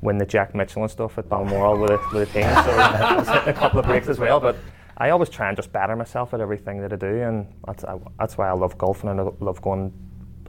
win 0.00 0.18
the 0.18 0.26
Jack 0.26 0.54
Mitchell 0.54 0.82
and 0.82 0.90
stuff 0.90 1.16
at 1.18 1.28
Balmoral 1.28 1.78
with 1.78 1.92
a, 1.92 2.00
with 2.12 2.28
a 2.28 2.32
team. 2.32 2.42
So 2.42 3.42
a 3.50 3.52
couple 3.52 3.80
of 3.80 3.86
breaks 3.86 4.08
as 4.08 4.18
well, 4.18 4.40
but 4.40 4.56
I 4.96 5.10
always 5.10 5.28
try 5.28 5.48
and 5.48 5.56
just 5.56 5.72
better 5.72 5.96
myself 5.96 6.34
at 6.34 6.40
everything 6.40 6.80
that 6.80 6.92
I 6.92 6.96
do, 6.96 7.22
and 7.22 7.46
that's, 7.66 7.84
I, 7.84 7.98
that's 8.18 8.36
why 8.36 8.48
I 8.48 8.52
love 8.52 8.76
golf 8.76 9.04
and 9.04 9.20
I 9.20 9.30
love 9.40 9.62
going 9.62 9.92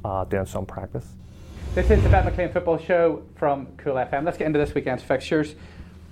uh, 0.03 0.25
doing 0.25 0.45
some 0.45 0.65
practice. 0.65 1.07
This 1.73 1.89
is 1.89 2.03
the 2.03 2.09
Bet 2.09 2.23
McLean 2.23 2.51
Football 2.51 2.77
Show 2.77 3.23
from 3.35 3.65
Cool 3.77 3.95
FM. 3.95 4.25
Let's 4.25 4.37
get 4.37 4.45
into 4.45 4.59
this 4.59 4.75
weekend's 4.75 5.01
fixtures. 5.01 5.55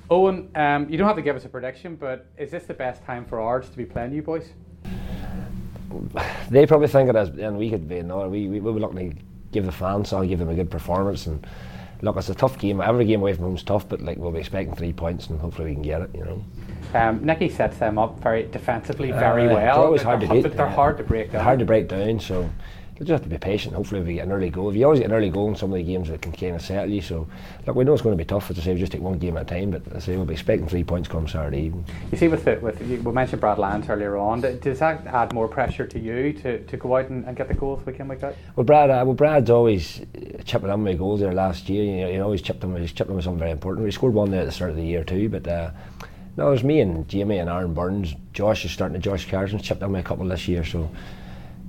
Eoin, 0.10 0.58
um, 0.58 0.90
you 0.90 0.98
don't 0.98 1.06
have 1.06 1.18
to 1.18 1.22
give 1.22 1.36
us 1.36 1.46
a 1.46 1.50
prediction, 1.50 1.96
but 1.96 2.26
is 2.36 2.50
this 2.50 2.64
the 2.64 2.74
best 2.74 3.04
time 3.06 3.26
for 3.26 3.40
Ards 3.40 3.70
to 3.70 3.78
be 3.78 3.86
playing 3.86 4.12
you 4.12 4.24
boys? 4.24 4.50
They 6.50 6.66
probably 6.66 6.88
think 6.88 7.12
it 7.12 7.16
is, 7.16 7.30
and 7.38 7.60
we 7.60 7.70
could 7.70 7.88
be 7.88 8.00
another. 8.00 8.28
We, 8.28 8.48
we, 8.48 8.60
we 8.60 8.72
were 8.72 8.80
looking 8.80 9.12
to 9.12 9.18
give 9.52 9.68
the 9.68 9.72
fans 9.72 10.10
so 10.10 10.18
I'll 10.18 10.26
give 10.26 10.40
them 10.40 10.50
a 10.50 10.56
good 10.56 10.72
performance. 10.72 11.28
And 11.28 11.46
look, 12.02 12.18
it's 12.18 12.30
a 12.30 12.34
tough 12.34 12.58
game. 12.58 12.82
Every 12.82 13.06
game 13.06 13.22
away 13.22 13.34
from 13.34 13.44
home 13.44 13.56
is 13.56 13.62
tough, 13.62 13.88
but 13.88 14.02
like 14.02 14.18
we'll 14.18 14.32
be 14.32 14.40
expecting 14.40 14.76
three 14.76 14.94
points, 14.94 15.28
and 15.28 15.40
hopefully 15.40 15.68
we 15.70 15.74
can 15.76 15.84
get 15.84 16.02
it. 16.02 16.10
You 16.16 16.26
know. 16.26 16.46
Um, 16.96 17.24
Nicky 17.24 17.50
sets 17.50 17.78
them 17.78 18.00
up 18.00 18.20
very 18.20 18.48
defensively, 18.48 19.12
very 19.12 19.48
uh, 19.48 19.54
well. 19.54 19.58
They're 19.58 19.86
always 19.86 20.02
hard 20.02 20.22
to 20.22 20.28
beat. 20.28 20.58
They're 20.58 20.68
hard 20.68 20.98
to 20.98 21.04
break 21.04 21.28
down. 21.28 21.34
They're 21.34 21.44
hard 21.44 21.60
to 21.60 21.66
break 21.66 21.88
down. 21.88 22.20
So 22.20 22.50
you 23.00 23.06
just 23.06 23.12
have 23.12 23.24
to 23.24 23.30
be 23.30 23.38
patient. 23.38 23.74
Hopefully, 23.74 24.02
we 24.02 24.14
get 24.16 24.26
an 24.26 24.32
early 24.32 24.50
goal. 24.50 24.70
If 24.70 24.76
you 24.76 24.86
always 24.86 25.00
get 25.00 25.10
an 25.10 25.16
early 25.16 25.30
goal 25.30 25.50
in 25.50 25.56
some 25.56 25.72
of 25.72 25.78
the 25.78 25.84
games, 25.84 26.10
it 26.10 26.22
can 26.22 26.32
kind 26.32 26.56
of 26.56 26.62
settle 26.62 26.92
you. 26.92 27.02
So, 27.02 27.28
look, 27.66 27.76
we 27.76 27.84
know 27.84 27.94
it's 27.94 28.02
going 28.02 28.16
to 28.16 28.24
be 28.24 28.28
tough. 28.28 28.52
As 28.52 28.60
I 28.60 28.62
say, 28.62 28.74
we 28.74 28.80
just 28.80 28.92
take 28.92 29.02
one 29.02 29.18
game 29.18 29.38
at 29.38 29.44
a 29.44 29.46
time. 29.46 29.72
But 29.72 29.88
as 29.88 30.04
I 30.04 30.06
say, 30.06 30.16
we'll 30.18 30.26
be 30.26 30.34
expecting 30.34 30.68
three 30.68 30.84
points 30.84 31.10
come 31.10 31.28
Saturday 31.28 31.62
evening. 31.62 31.86
You 32.12 32.18
see, 32.18 32.28
with 32.28 32.46
the, 32.46 32.60
with 32.62 32.80
we 32.80 32.98
mentioned 33.12 33.42
Brad 33.42 33.58
Lyons 33.58 33.90
earlier 33.90 34.18
on. 34.18 34.42
Does 34.42 34.80
that 34.80 35.08
add 35.08 35.34
more 35.34 35.48
pressure 35.48 35.88
to 35.88 36.00
you 36.00 36.34
to, 36.34 36.64
to 36.64 36.78
go 36.78 36.96
out 36.96 37.10
and, 37.10 37.26
and 37.26 37.36
get 37.36 37.48
the 37.48 37.56
goals 37.56 37.84
week 37.86 38.00
in 38.00 38.08
week 38.08 38.22
out? 38.22 38.36
Well, 38.56 38.66
Brad, 38.66 38.90
uh, 38.90 39.04
well, 39.06 39.16
Brad's 39.16 39.50
always 39.50 40.02
chipping 40.46 40.70
in 40.70 40.84
with 40.84 41.00
goals 41.00 41.22
there 41.22 41.34
last 41.34 41.70
year. 41.70 41.84
You 41.84 42.02
know, 42.02 42.12
he 42.12 42.20
always 42.20 42.42
chipped 42.42 42.62
them. 42.62 42.76
He's 42.76 42.92
chipped 42.92 43.08
them 43.08 43.16
with 43.16 43.26
something 43.26 43.40
very 43.40 43.52
important. 43.52 43.84
We 43.84 43.92
scored 43.92 44.14
one 44.14 44.30
there 44.30 44.42
at 44.42 44.46
the 44.46 44.52
start 44.52 44.70
of 44.72 44.76
the 44.76 44.86
year 44.86 45.04
too, 45.04 45.30
but. 45.30 45.48
Uh, 45.48 45.72
no, 46.38 46.48
there's 46.48 46.64
me 46.64 46.80
and 46.80 47.08
Jamie 47.10 47.40
and 47.40 47.50
Aaron 47.50 47.74
Burns. 47.74 48.16
Josh 48.32 48.64
is 48.64 48.72
starting 48.72 48.94
to 48.94 49.00
Josh 49.00 49.30
Carson's 49.30 49.64
chipped 49.64 49.82
in 49.82 49.92
with 49.92 50.00
a 50.00 50.08
couple 50.08 50.26
this 50.26 50.48
year, 50.48 50.64
so 50.64 50.90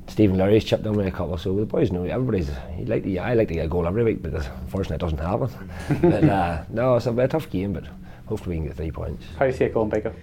Stephen 0.08 0.36
Lurry's 0.36 0.64
chipped 0.64 0.84
in 0.84 0.92
with 0.92 1.06
a 1.06 1.10
couple, 1.10 1.38
so 1.38 1.54
the 1.54 1.64
boys 1.64 1.90
know 1.90 2.04
everybody's. 2.04 2.50
He 2.76 2.84
like 2.84 3.04
to, 3.04 3.18
I 3.18 3.34
like 3.34 3.48
to 3.48 3.54
get 3.54 3.66
a 3.66 3.68
goal 3.68 3.86
every 3.86 4.04
week, 4.04 4.22
but 4.22 4.34
unfortunately 4.34 4.96
it 4.96 5.00
doesn't 5.00 5.18
happen. 5.18 6.00
but 6.10 6.24
uh, 6.24 6.64
no, 6.70 6.96
it's 6.96 7.06
a, 7.06 7.12
a 7.12 7.28
tough 7.28 7.48
game, 7.50 7.72
but 7.72 7.84
hopefully 8.26 8.56
we 8.56 8.60
can 8.60 8.66
get 8.68 8.76
three 8.76 8.90
points. 8.90 9.24
How 9.38 9.46
do 9.46 9.52
you 9.52 9.56
see 9.56 9.64
it 9.64 9.74
going, 9.74 9.88
Baker? 9.88 10.14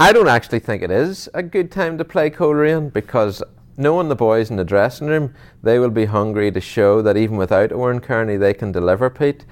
I 0.00 0.12
don't 0.12 0.28
actually 0.28 0.58
think 0.58 0.82
it 0.82 0.90
is 0.90 1.28
a 1.32 1.42
good 1.42 1.70
time 1.70 1.96
to 1.98 2.04
play 2.04 2.28
Coleraine 2.28 2.90
because 2.92 3.42
knowing 3.76 4.08
the 4.08 4.16
boys 4.16 4.50
in 4.50 4.56
the 4.56 4.64
dressing 4.64 5.06
room, 5.06 5.34
they 5.62 5.78
will 5.78 5.90
be 5.90 6.06
hungry 6.06 6.50
to 6.50 6.60
show 6.60 7.02
that 7.02 7.16
even 7.16 7.36
without 7.36 7.72
Oran 7.72 8.00
Kearney, 8.00 8.36
they 8.36 8.54
can 8.54 8.72
deliver, 8.72 9.08
Pete. 9.08 9.44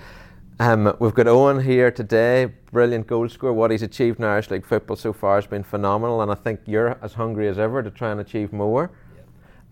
Um, 0.58 0.94
we've 0.98 1.14
got 1.14 1.26
Eoin 1.26 1.64
here 1.64 1.90
today, 1.90 2.52
brilliant 2.70 3.06
goal 3.06 3.28
scorer. 3.28 3.52
What 3.52 3.70
he's 3.70 3.82
achieved 3.82 4.18
in 4.18 4.24
Irish 4.26 4.50
League 4.50 4.66
football 4.66 4.96
so 4.96 5.12
far 5.12 5.36
has 5.36 5.46
been 5.46 5.62
phenomenal, 5.62 6.20
and 6.20 6.30
I 6.30 6.34
think 6.34 6.60
you're 6.66 6.98
as 7.00 7.14
hungry 7.14 7.48
as 7.48 7.58
ever 7.58 7.82
to 7.82 7.90
try 7.90 8.10
and 8.10 8.20
achieve 8.20 8.52
more. 8.52 8.90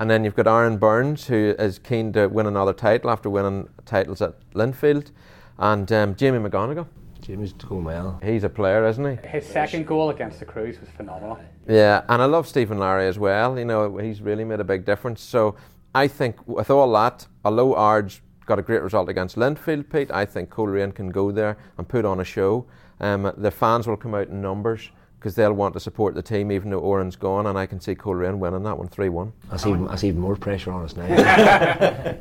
And 0.00 0.08
then 0.08 0.24
you've 0.24 0.36
got 0.36 0.46
Aaron 0.46 0.76
Burns, 0.76 1.26
who 1.26 1.54
is 1.58 1.78
keen 1.78 2.12
to 2.12 2.28
win 2.28 2.46
another 2.46 2.72
title 2.72 3.10
after 3.10 3.28
winning 3.28 3.68
titles 3.84 4.22
at 4.22 4.34
Linfield, 4.52 5.10
and 5.58 5.90
um, 5.90 6.14
Jamie 6.14 6.38
McGonigle. 6.38 6.86
Jamie's 7.20 7.52
going 7.52 7.84
well. 7.84 8.20
He's 8.22 8.44
a 8.44 8.48
player, 8.48 8.86
isn't 8.86 9.04
he? 9.04 9.28
His 9.28 9.44
second 9.44 9.86
goal 9.86 10.10
against 10.10 10.38
the 10.38 10.44
Crues 10.44 10.80
was 10.80 10.88
phenomenal. 10.90 11.38
Yeah, 11.68 12.04
and 12.08 12.22
I 12.22 12.26
love 12.26 12.46
Stephen 12.46 12.78
Lowry 12.78 13.08
as 13.08 13.18
well. 13.18 13.58
You 13.58 13.64
know, 13.64 13.96
he's 13.98 14.22
really 14.22 14.44
made 14.44 14.60
a 14.60 14.64
big 14.64 14.84
difference. 14.84 15.20
So 15.20 15.56
I 15.94 16.06
think 16.06 16.46
with 16.46 16.70
all 16.70 16.90
that, 16.92 17.26
although 17.44 17.74
Ards 17.74 18.22
got 18.46 18.58
a 18.58 18.62
great 18.62 18.82
result 18.82 19.08
against 19.08 19.36
Linfield, 19.36 19.90
Pete, 19.90 20.10
I 20.12 20.24
think 20.24 20.48
Coleraine 20.48 20.92
can 20.92 21.10
go 21.10 21.32
there 21.32 21.58
and 21.76 21.88
put 21.88 22.04
on 22.04 22.20
a 22.20 22.24
show. 22.24 22.66
Um, 23.00 23.32
the 23.36 23.50
fans 23.50 23.86
will 23.86 23.96
come 23.96 24.14
out 24.14 24.28
in 24.28 24.40
numbers 24.40 24.90
because 25.18 25.34
they'll 25.34 25.52
want 25.52 25.74
to 25.74 25.80
support 25.80 26.14
the 26.14 26.22
team 26.22 26.52
even 26.52 26.70
though 26.70 26.78
Oran's 26.78 27.16
gone, 27.16 27.46
and 27.46 27.58
I 27.58 27.66
can 27.66 27.80
see 27.80 27.94
Coleraine 27.94 28.38
winning 28.38 28.62
that 28.62 28.78
one 28.78 28.88
3 28.88 29.08
1. 29.08 29.32
That's 29.50 29.66
even, 29.66 29.86
that's 29.86 30.04
even 30.04 30.20
more 30.20 30.36
pressure 30.36 30.70
on 30.70 30.84
us 30.84 30.96
now. 30.96 31.06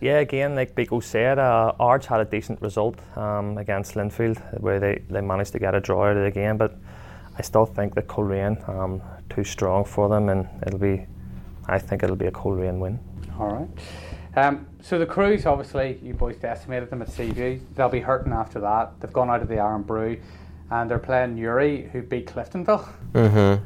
yeah, 0.00 0.18
again, 0.18 0.54
like 0.54 0.74
Biko 0.74 1.02
said, 1.02 1.38
uh, 1.38 1.72
Ards 1.78 2.06
had 2.06 2.20
a 2.20 2.24
decent 2.24 2.62
result 2.62 2.98
um, 3.16 3.58
against 3.58 3.94
Linfield 3.94 4.60
where 4.60 4.80
they, 4.80 5.02
they 5.10 5.20
managed 5.20 5.52
to 5.52 5.58
get 5.58 5.74
a 5.74 5.80
draw 5.80 6.06
out 6.06 6.16
of 6.16 6.24
the 6.24 6.30
game, 6.30 6.56
but 6.56 6.74
I 7.36 7.42
still 7.42 7.66
think 7.66 7.94
that 7.96 8.08
Coleraine 8.08 8.66
um, 8.68 9.02
too 9.28 9.44
strong 9.44 9.84
for 9.84 10.08
them, 10.08 10.30
and 10.30 10.48
it'll 10.66 10.78
be, 10.78 11.06
I 11.66 11.78
think 11.78 12.02
it'll 12.02 12.16
be 12.16 12.26
a 12.26 12.32
Coleraine 12.32 12.80
win. 12.80 12.98
All 13.38 13.52
right. 13.52 13.68
Um, 14.36 14.66
so 14.80 14.98
the 14.98 15.06
crews, 15.06 15.44
obviously, 15.44 16.00
you 16.02 16.14
boys 16.14 16.36
decimated 16.36 16.90
them 16.90 17.02
at 17.02 17.10
Seaview. 17.10 17.60
They'll 17.74 17.88
be 17.88 18.00
hurting 18.00 18.32
after 18.32 18.60
that. 18.60 19.00
They've 19.00 19.12
gone 19.12 19.28
out 19.28 19.42
of 19.42 19.48
the 19.48 19.58
Irn-Bru 19.58 20.18
and 20.70 20.90
they're 20.90 20.98
playing 20.98 21.34
Newry, 21.34 21.88
who 21.92 22.02
beat 22.02 22.26
Cliftonville. 22.26 22.88
Mm-hmm. 23.12 23.64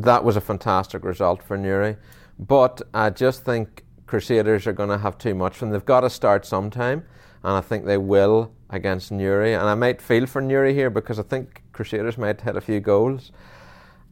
That 0.00 0.22
was 0.24 0.36
a 0.36 0.40
fantastic 0.40 1.04
result 1.04 1.42
for 1.42 1.56
Newry, 1.56 1.96
but 2.38 2.82
I 2.94 3.10
just 3.10 3.44
think 3.44 3.84
Crusaders 4.06 4.66
are 4.66 4.72
going 4.72 4.88
to 4.88 4.98
have 4.98 5.18
too 5.18 5.34
much, 5.34 5.60
and 5.60 5.72
they've 5.72 5.84
got 5.84 6.00
to 6.00 6.10
start 6.10 6.46
sometime, 6.46 7.04
and 7.42 7.52
I 7.56 7.60
think 7.60 7.84
they 7.84 7.98
will 7.98 8.52
against 8.70 9.10
Newry. 9.12 9.54
And 9.54 9.68
I 9.68 9.74
might 9.74 10.00
feel 10.00 10.26
for 10.26 10.40
Newry 10.40 10.74
here 10.74 10.90
because 10.90 11.18
I 11.18 11.22
think 11.22 11.62
Crusaders 11.72 12.16
might 12.18 12.40
hit 12.40 12.56
a 12.56 12.60
few 12.60 12.80
goals. 12.80 13.32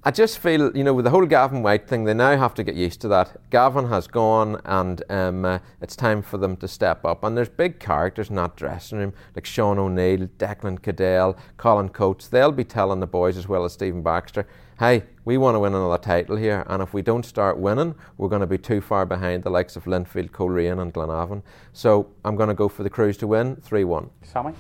I 0.07 0.13
just 0.13 0.39
feel, 0.39 0.71
you 0.77 0.85
know, 0.85 0.95
with 0.95 1.05
the 1.05 1.11
whole 1.11 1.27
Gavin 1.27 1.65
White 1.65 1.89
thing, 1.89 2.05
they 2.05 2.15
now 2.15 2.37
have 2.37 2.55
to 2.55 2.63
get 2.63 2.77
used 2.77 3.01
to 3.01 3.09
that. 3.09 3.51
Gavin 3.51 3.89
has 3.89 4.07
gone, 4.07 4.61
and 4.65 5.03
um, 5.11 5.45
uh, 5.45 5.59
it's 5.81 5.97
time 5.97 6.23
for 6.23 6.39
them 6.39 6.57
to 6.59 6.69
step 6.69 7.05
up. 7.05 7.25
And 7.25 7.37
there's 7.37 7.49
big 7.49 7.81
characters 7.81 8.31
in 8.31 8.37
that 8.37 8.55
dressing 8.55 8.99
room, 8.99 9.15
like 9.35 9.45
Sean 9.45 9.81
O'Neill, 9.81 10.29
Declan 10.39 10.81
Caddell, 10.81 11.37
Colin 11.57 11.89
Coates. 11.89 12.29
They'll 12.29 12.53
be 12.53 12.63
telling 12.63 13.01
the 13.01 13.09
boys, 13.09 13.37
as 13.37 13.49
well 13.49 13.65
as 13.65 13.73
Stephen 13.73 14.01
Baxter, 14.01 14.47
hey, 14.79 15.03
we 15.25 15.39
want 15.39 15.57
to 15.57 15.59
win 15.59 15.75
another 15.75 15.99
title 15.99 16.37
here, 16.37 16.63
and 16.69 16.85
if 16.85 16.95
we 16.95 17.03
don't 17.03 17.27
start 17.27 17.59
winning, 17.59 17.97
we're 18.17 18.29
going 18.29 18.43
to 18.43 18.47
be 18.47 18.59
too 18.59 18.81
far 18.81 19.07
behind 19.07 19.43
the 19.43 19.51
likes 19.51 19.75
of 19.75 19.87
Linfield, 19.87 20.31
Coleraine, 20.31 20.79
and 20.79 20.95
Glenavon. 20.95 21.43
So 21.73 22.13
I'm 22.25 22.37
going 22.37 22.49
to 22.49 22.55
go 22.55 22.69
for 22.69 22.85
the 22.85 22.91
Crues 22.91 23.17
to 23.17 23.27
win 23.27 23.57
3 23.57 23.83
1. 23.83 24.09
Sammy? 24.23 24.53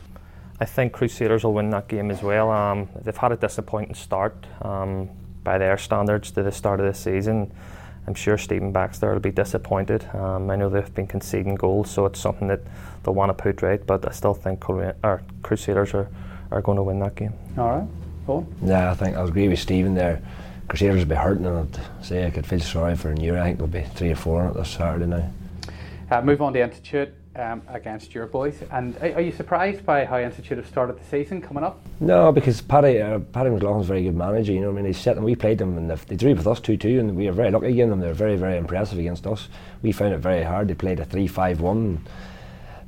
I 0.58 0.64
think 0.64 0.92
Crusaders 0.92 1.44
will 1.44 1.54
win 1.54 1.70
that 1.70 1.86
game 1.86 2.10
as 2.10 2.20
well. 2.20 2.50
Um, 2.50 2.88
they've 3.04 3.16
had 3.16 3.30
a 3.30 3.36
disappointing 3.36 3.94
start. 3.94 4.44
Um, 4.62 5.08
by 5.46 5.58
their 5.58 5.78
standards 5.78 6.32
to 6.32 6.42
the 6.42 6.50
start 6.50 6.80
of 6.80 6.86
the 6.86 6.92
season. 6.92 7.52
I'm 8.08 8.14
sure 8.14 8.36
Stephen 8.36 8.72
Baxter 8.72 9.12
will 9.12 9.20
be 9.20 9.30
disappointed. 9.30 10.04
Um, 10.12 10.50
I 10.50 10.56
know 10.56 10.68
they've 10.68 10.94
been 10.94 11.06
conceding 11.06 11.54
goals, 11.54 11.88
so 11.88 12.04
it's 12.04 12.18
something 12.20 12.48
that 12.48 12.60
they'll 13.04 13.14
want 13.14 13.30
to 13.30 13.42
put 13.42 13.62
right. 13.62 13.84
But 13.84 14.06
I 14.06 14.10
still 14.10 14.34
think 14.34 14.68
or 14.68 15.22
Crusaders 15.42 15.94
are, 15.94 16.08
are 16.50 16.60
going 16.60 16.76
to 16.76 16.82
win 16.82 16.98
that 16.98 17.14
game. 17.14 17.32
All 17.56 17.78
right, 17.78 17.88
Paul. 18.26 18.46
Yeah, 18.60 18.90
I 18.90 18.94
think 18.94 19.16
I 19.16 19.22
agree 19.22 19.46
with 19.46 19.60
Stephen 19.60 19.94
there. 19.94 20.20
Crusaders 20.68 20.98
will 20.98 21.10
be 21.10 21.14
hurting, 21.14 21.46
and 21.46 21.58
I'd 21.58 22.04
say 22.04 22.26
I 22.26 22.30
could 22.30 22.44
feel 22.44 22.58
sorry 22.58 22.96
for 22.96 23.12
a 23.12 23.20
year. 23.20 23.38
I 23.38 23.44
think 23.44 23.58
there'll 23.58 23.72
be 23.72 23.82
three 23.82 24.10
or 24.10 24.16
four 24.16 24.42
on 24.42 24.50
it 24.50 24.54
this 24.54 24.70
Saturday 24.70 25.06
now. 25.06 25.30
Uh, 26.10 26.22
move 26.22 26.42
on 26.42 26.52
to 26.54 26.60
Institute 26.60 27.14
um, 27.38 27.62
against 27.68 28.14
your 28.14 28.26
boys. 28.26 28.62
And 28.70 28.96
are, 28.98 29.14
are, 29.14 29.20
you 29.20 29.32
surprised 29.32 29.84
by 29.84 30.04
how 30.04 30.18
Institute 30.18 30.58
have 30.58 30.66
started 30.66 30.98
the 30.98 31.04
season 31.04 31.40
coming 31.40 31.64
up? 31.64 31.84
No, 32.00 32.32
because 32.32 32.60
Paddy 32.60 33.00
uh, 33.00 33.18
Paddy 33.18 33.50
McLaughlin's 33.50 33.86
a 33.86 33.88
very 33.88 34.04
good 34.04 34.16
manager. 34.16 34.52
You 34.52 34.60
know, 34.60 34.70
I 34.70 34.72
mean, 34.72 34.86
he's 34.86 34.98
set 34.98 35.14
them. 35.14 35.24
We 35.24 35.36
played 35.36 35.58
them, 35.58 35.76
and 35.76 35.90
they 35.90 36.16
drew 36.16 36.34
with 36.34 36.46
us 36.46 36.60
two 36.60 36.76
two, 36.76 36.98
and 36.98 37.16
we 37.16 37.26
were 37.26 37.32
very 37.32 37.50
lucky 37.50 37.66
against 37.66 37.90
them. 37.90 38.00
They 38.00 38.08
were 38.08 38.14
very 38.14 38.36
very 38.36 38.56
impressive 38.56 38.98
against 38.98 39.26
us. 39.26 39.48
We 39.82 39.92
found 39.92 40.14
it 40.14 40.18
very 40.18 40.42
hard. 40.42 40.68
They 40.68 40.74
played 40.74 41.00
a 41.00 41.04
three 41.04 41.26
five 41.26 41.60
one. 41.60 42.04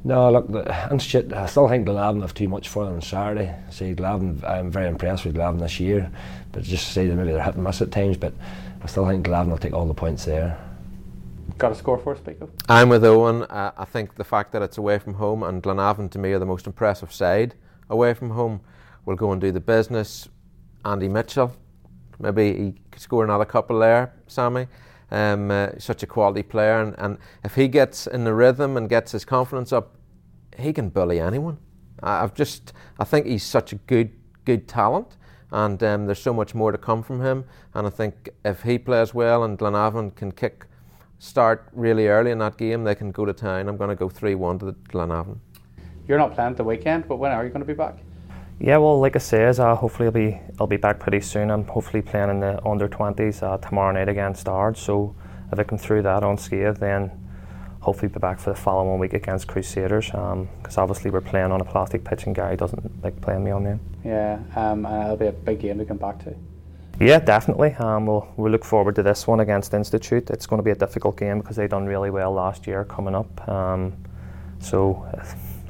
No, 0.04 0.30
look, 0.30 0.48
the 0.50 0.88
Institute. 0.90 1.32
I 1.32 1.46
still 1.46 1.68
think 1.68 1.87
Glenavon 1.87 2.20
have 2.22 2.32
too 2.32 2.48
much 2.48 2.68
for 2.68 2.84
them 2.84 2.94
on 2.94 3.02
Saturday. 3.02 3.54
See, 3.70 3.94
Glenavon, 3.94 4.42
I'm 4.48 4.70
very 4.70 4.88
impressed 4.88 5.24
with 5.24 5.34
Glenavon 5.34 5.58
this 5.58 5.80
year, 5.80 6.11
but 6.52 6.62
just 6.62 6.87
to 6.87 6.92
say 6.92 7.06
that 7.08 7.14
maybe 7.14 7.32
they're 7.32 7.42
hit 7.42 7.56
and 7.56 7.64
miss 7.64 7.82
at 7.82 7.90
times. 7.90 8.16
But 8.16 8.32
I 8.80 8.87
still 8.87 9.06
think 9.06 9.26
Glenavon 9.26 9.50
will 9.50 9.58
take 9.58 9.74
all 9.74 9.87
the 9.87 9.94
points 9.94 10.24
there. 10.24 10.56
Got 11.58 11.72
a 11.72 11.74
score 11.74 11.98
for 11.98 12.14
us, 12.14 12.20
Pico? 12.20 12.48
I'm 12.68 12.88
with 12.88 13.02
Eoin. 13.02 13.44
Uh, 13.50 13.72
I 13.76 13.84
think 13.84 14.14
the 14.14 14.22
fact 14.22 14.52
that 14.52 14.62
it's 14.62 14.78
away 14.78 15.00
from 15.00 15.14
home 15.14 15.42
and 15.42 15.60
Glenavon 15.60 16.08
to 16.12 16.18
me 16.18 16.30
are 16.30 16.38
the 16.38 16.46
most 16.46 16.68
impressive 16.68 17.12
side 17.12 17.56
away 17.90 18.14
from 18.14 18.30
home. 18.30 18.60
We'll 19.04 19.16
go 19.16 19.32
and 19.32 19.40
do 19.40 19.50
the 19.50 19.58
business. 19.58 20.28
Andy 20.84 21.08
Mitchell, 21.08 21.56
maybe 22.20 22.56
he 22.56 22.74
could 22.92 23.02
score 23.02 23.24
another 23.24 23.44
couple 23.44 23.80
there, 23.80 24.14
Sammy. 24.28 24.68
Um, 25.10 25.50
uh, 25.50 25.70
such 25.78 26.04
a 26.04 26.06
quality 26.06 26.44
player, 26.44 26.80
and, 26.80 26.94
and 26.96 27.18
if 27.42 27.56
he 27.56 27.66
gets 27.66 28.06
in 28.06 28.22
the 28.22 28.34
rhythm 28.34 28.76
and 28.76 28.88
gets 28.88 29.10
his 29.10 29.24
confidence 29.24 29.72
up, 29.72 29.96
he 30.56 30.72
can 30.72 30.90
bully 30.90 31.18
anyone. 31.18 31.58
I've 32.04 32.34
just, 32.34 32.72
I 33.00 33.04
think 33.04 33.26
he's 33.26 33.42
such 33.42 33.72
a 33.72 33.76
good, 33.76 34.12
good 34.44 34.68
talent, 34.68 35.16
and 35.50 35.82
um, 35.82 36.06
there's 36.06 36.22
so 36.22 36.32
much 36.32 36.54
more 36.54 36.70
to 36.70 36.78
come 36.78 37.02
from 37.02 37.20
him. 37.20 37.46
And 37.74 37.84
I 37.84 37.90
think 37.90 38.28
if 38.44 38.62
he 38.62 38.78
plays 38.78 39.12
well 39.12 39.42
and 39.42 39.58
Glenavon 39.58 40.14
can 40.14 40.30
kick 40.30 40.66
start 41.18 41.68
really 41.72 42.09
early 42.09 42.31
in 42.31 42.38
that 42.38 42.57
game, 42.57 42.85
they 42.85 42.94
can 42.94 43.11
go 43.11 43.24
to 43.24 43.33
town. 43.33 43.68
I'm 43.68 43.76
going 43.76 43.90
to 43.90 43.96
go 43.96 44.09
3 44.09 44.35
1 44.35 44.59
to 44.61 44.66
the 44.66 44.72
Glenavon. 44.72 45.38
You're 46.07 46.18
not 46.18 46.35
playing 46.35 46.54
the 46.54 46.64
weekend, 46.64 47.07
but 47.07 47.16
when 47.16 47.33
are 47.33 47.44
you 47.44 47.50
going 47.50 47.61
to 47.61 47.66
be 47.66 47.74
back? 47.74 47.96
Yeah, 48.61 48.78
well, 48.78 48.98
like 48.98 49.14
I 49.14 49.20
says, 49.20 49.61
uh, 49.61 49.76
hopefully 49.76 50.07
I'll 50.07 50.12
be 50.12 50.40
I'll 50.59 50.66
be 50.66 50.78
back 50.78 50.98
pretty 50.98 51.20
soon. 51.20 51.50
I'm 51.50 51.64
hopefully 51.64 52.02
playing 52.02 52.31
in 52.31 52.40
the 52.40 52.64
under 52.66 52.88
20s 52.88 53.42
uh, 53.42 53.59
tomorrow 53.59 53.92
night 53.92 54.09
against 54.09 54.48
Ards. 54.48 54.81
So 54.81 55.14
if 55.52 55.59
I 55.59 55.62
come 55.62 55.78
through 55.78 56.02
that 56.02 56.24
on 56.24 56.33
unscathed, 56.33 56.81
then 56.81 57.12
hopefully 57.81 58.09
be 58.09 58.18
back 58.18 58.40
for 58.40 58.50
the 58.50 58.57
following 58.57 58.98
week 58.98 59.12
against 59.12 59.46
Crusaders. 59.46 60.07
Because 60.07 60.76
um, 60.76 60.83
obviously 60.83 61.12
we're 61.12 61.20
playing 61.20 61.52
on 61.52 61.61
a 61.61 61.64
plastic 61.64 62.02
pitch, 62.02 62.26
and 62.26 62.35
Gary 62.35 62.57
doesn't 62.57 63.04
like 63.04 63.20
playing 63.20 63.44
me 63.44 63.52
on 63.52 63.62
them. 63.62 63.81
Yeah, 64.04 64.40
um, 64.57 64.85
uh, 64.85 65.04
it'll 65.04 65.16
be 65.16 65.26
a 65.26 65.33
big 65.33 65.61
game 65.61 65.78
to 65.78 65.85
come 65.85 65.98
back 65.98 66.18
to. 66.24 66.35
Yeah, 67.00 67.20
definitely. 67.20 67.74
Um, 67.74 68.06
we'll, 68.06 68.28
we 68.37 68.50
look 68.50 68.64
forward 68.64 68.96
to 68.96 69.04
this 69.04 69.26
one 69.26 69.38
against 69.38 69.72
Institute. 69.72 70.30
It's 70.30 70.46
going 70.46 70.58
to 70.58 70.64
be 70.64 70.72
a 70.72 70.74
difficult 70.74 71.16
game 71.16 71.40
because 71.40 71.56
they 71.56 71.68
done 71.68 71.87
really 71.87 72.11
well 72.11 72.32
last 72.32 72.66
year 72.66 72.84
coming 72.84 73.14
up. 73.14 73.48
Um, 73.48 73.96
so 74.58 75.06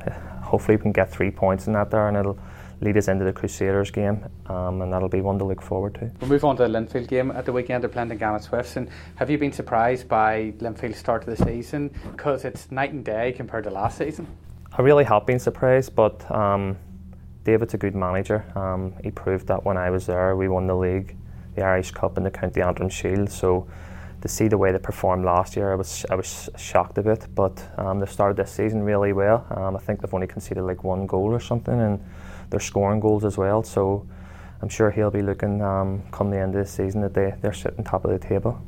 uh, 0.06 0.10
hopefully 0.42 0.76
we 0.76 0.82
can 0.82 0.92
get 0.92 1.10
three 1.10 1.30
points 1.30 1.66
in 1.66 1.74
that 1.74 1.90
there 1.90 2.08
and 2.08 2.16
it'll 2.16 2.38
lead 2.80 2.96
us 2.96 3.08
into 3.08 3.24
the 3.26 3.32
Crusaders 3.32 3.90
game 3.90 4.24
um, 4.46 4.80
and 4.80 4.90
that'll 4.90 5.08
be 5.08 5.20
one 5.20 5.38
to 5.38 5.44
look 5.44 5.60
forward 5.60 5.94
to. 5.96 6.10
We'll 6.20 6.30
move 6.30 6.44
on 6.44 6.56
to 6.56 6.62
the 6.62 6.68
Linfield 6.68 7.08
game 7.08 7.30
at 7.32 7.44
the 7.44 7.52
weekend. 7.52 7.82
They're 7.82 7.90
playing 7.90 8.08
Dungannon 8.08 8.40
Swifts 8.40 8.76
and 8.76 8.88
have 9.16 9.28
you 9.28 9.36
been 9.36 9.52
surprised 9.52 10.08
by 10.08 10.54
Linfield's 10.60 10.96
start 10.96 11.24
to 11.24 11.30
the 11.30 11.36
season 11.44 11.90
because 12.12 12.46
it's 12.46 12.70
night 12.70 12.92
and 12.92 13.04
day 13.04 13.32
compared 13.32 13.64
to 13.64 13.70
last 13.70 13.98
season? 13.98 14.26
I 14.72 14.80
really 14.80 15.04
have 15.04 15.26
been 15.26 15.40
surprised 15.40 15.94
but 15.94 16.30
um, 16.30 16.78
David's 17.48 17.72
a 17.72 17.78
good 17.78 17.94
manager. 17.94 18.44
Um, 18.54 18.92
he 19.02 19.10
proved 19.10 19.46
that 19.46 19.64
when 19.64 19.78
I 19.78 19.88
was 19.88 20.04
there. 20.04 20.36
We 20.36 20.48
won 20.48 20.66
the 20.66 20.76
league, 20.76 21.16
the 21.58 21.64
Irish 21.64 21.90
Cup, 21.90 22.16
and 22.16 22.24
the 22.24 22.30
County 22.30 22.62
Antrim 22.62 22.88
Shield. 22.88 23.30
So 23.30 23.66
to 24.20 24.28
see 24.28 24.48
the 24.48 24.58
way 24.58 24.72
they 24.72 24.78
performed 24.78 25.24
last 25.24 25.56
year, 25.56 25.72
I 25.72 25.74
was 25.74 26.06
I 26.10 26.14
was 26.14 26.48
shocked 26.56 26.98
a 26.98 27.02
bit. 27.02 27.26
But 27.34 27.62
um, 27.76 28.00
they've 28.00 28.10
started 28.10 28.36
this 28.36 28.50
season 28.50 28.82
really 28.82 29.12
well. 29.12 29.46
Um, 29.50 29.76
I 29.76 29.80
think 29.80 30.00
they've 30.00 30.14
only 30.14 30.26
conceded 30.26 30.64
like 30.64 30.84
one 30.84 31.06
goal 31.06 31.30
or 31.30 31.40
something, 31.40 31.78
and 31.80 32.04
they're 32.50 32.60
scoring 32.60 33.00
goals 33.00 33.24
as 33.24 33.36
well. 33.36 33.62
So 33.62 34.06
I'm 34.62 34.68
sure 34.68 34.90
he'll 34.90 35.10
be 35.10 35.22
looking 35.22 35.62
um, 35.62 36.02
come 36.10 36.30
the 36.30 36.38
end 36.38 36.54
of 36.54 36.64
the 36.64 36.70
season 36.70 37.00
that 37.02 37.14
they 37.14 37.34
they're 37.40 37.52
sitting 37.52 37.84
top 37.84 38.04
of 38.04 38.10
the 38.10 38.18
table. 38.18 38.60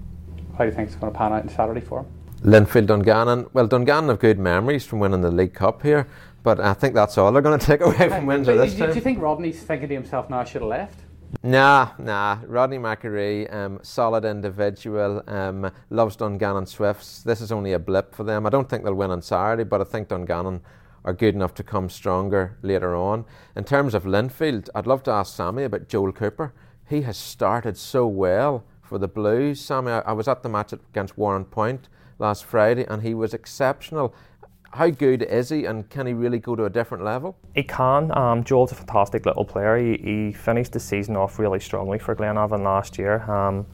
How 0.57 0.65
do 0.65 0.71
you 0.71 0.77
think 0.77 0.89
it's 0.89 0.97
going 0.97 1.13
to 1.13 1.19
pan 1.19 1.33
out 1.33 1.43
on 1.43 1.49
Saturday 1.49 1.81
for 1.81 2.03
them? 2.03 2.13
Linfield 2.43 2.87
Dungannon. 2.87 3.47
Well, 3.53 3.67
Dungannon 3.67 4.09
have 4.09 4.19
good 4.19 4.39
memories 4.39 4.85
from 4.85 4.99
winning 4.99 5.21
the 5.21 5.31
League 5.31 5.55
Cup 5.55 5.83
here. 5.83 6.07
But 6.43 6.59
I 6.61 6.73
think 6.73 6.95
that's 6.95 7.19
all 7.19 7.31
they're 7.33 7.43
going 7.43 7.59
to 7.65 7.67
take 7.67 7.81
away 7.81 8.09
from 8.09 8.27
Windsor 8.27 8.57
this 8.57 8.77
time. 8.77 8.91
Do 8.91 8.95
you 8.95 9.01
think 9.01 9.21
Rodney's 9.21 9.63
thinking 9.63 9.89
to 9.89 9.95
himself, 9.95 10.31
now 10.31 10.41
I 10.41 10.45
should 10.45 10.63
have 10.63 10.71
left? 10.71 11.01
Nah, 11.43 11.91
nah. 11.99 12.39
Rodney 12.47 12.79
McAree, 12.79 13.53
um, 13.55 13.79
solid 13.83 14.25
individual, 14.25 15.23
um, 15.27 15.71
loves 15.89 16.17
Dungannon 16.17 16.67
Swifts. 16.67 17.23
This 17.23 17.41
is 17.41 17.53
only 17.53 17.73
a 17.73 17.79
blip 17.79 18.15
for 18.15 18.25
them. 18.25 18.47
I 18.47 18.51
don't 18.51 18.69
think 18.69 18.85
they'll 18.85 18.95
win 18.95 19.11
on 19.11 19.23
Saturday, 19.23 19.65
but 19.65 19.81
I 19.81 19.85
think 19.85 20.09
Dungannon 20.09 20.61
are 21.05 21.13
good 21.13 21.35
enough 21.35 21.55
to 21.55 21.63
come 21.63 21.89
stronger 21.89 22.59
later 22.63 22.95
on. 22.95 23.25
In 23.57 23.65
terms 23.65 23.95
of 23.95 24.05
Linfield, 24.05 24.69
I'd 24.75 24.87
love 24.87 25.03
to 25.05 25.11
ask 25.11 25.35
Sammy 25.35 25.65
about 25.65 25.89
Joel 25.89 26.13
Cooper. 26.13 26.53
He 26.89 27.03
has 27.03 27.17
started 27.17 27.79
so 27.79 28.07
well 28.07 28.65
for 28.83 28.99
the 28.99 29.09
Blues. 29.09 29.61
Sammy, 29.61 29.93
I, 29.93 30.13
was 30.13 30.29
at 30.29 30.43
the 30.43 30.49
match 30.49 30.73
against 30.73 31.17
Warrenpoint 31.17 31.83
last 32.19 32.45
Friday, 32.45 32.85
and 32.85 33.03
he 33.03 33.15
was 33.15 33.33
exceptional 33.33 34.15
how 34.73 34.89
good 34.89 35.23
is 35.23 35.49
he 35.49 35.65
and 35.65 35.89
can 35.91 36.07
he 36.07 36.13
really 36.13 36.39
go 36.39 36.55
to 36.55 36.65
a 36.65 36.71
different 36.71 37.05
level? 37.05 37.37
He 37.55 37.63
can. 37.63 38.17
Um, 38.17 38.45
Joel's 38.45 38.73
a 38.73 38.77
fantastic 38.77 39.27
little 39.27 39.45
player. 39.45 39.77
He, 39.77 39.97
he, 39.97 40.33
finished 40.33 40.73
the 40.73 40.81
season 40.81 41.17
off 41.17 41.39
really 41.39 41.59
strongly 41.59 41.99
for 41.99 42.15
Glenavon 42.15 42.63
last 42.63 42.97
year. 42.97 43.29
Um, 43.31 43.67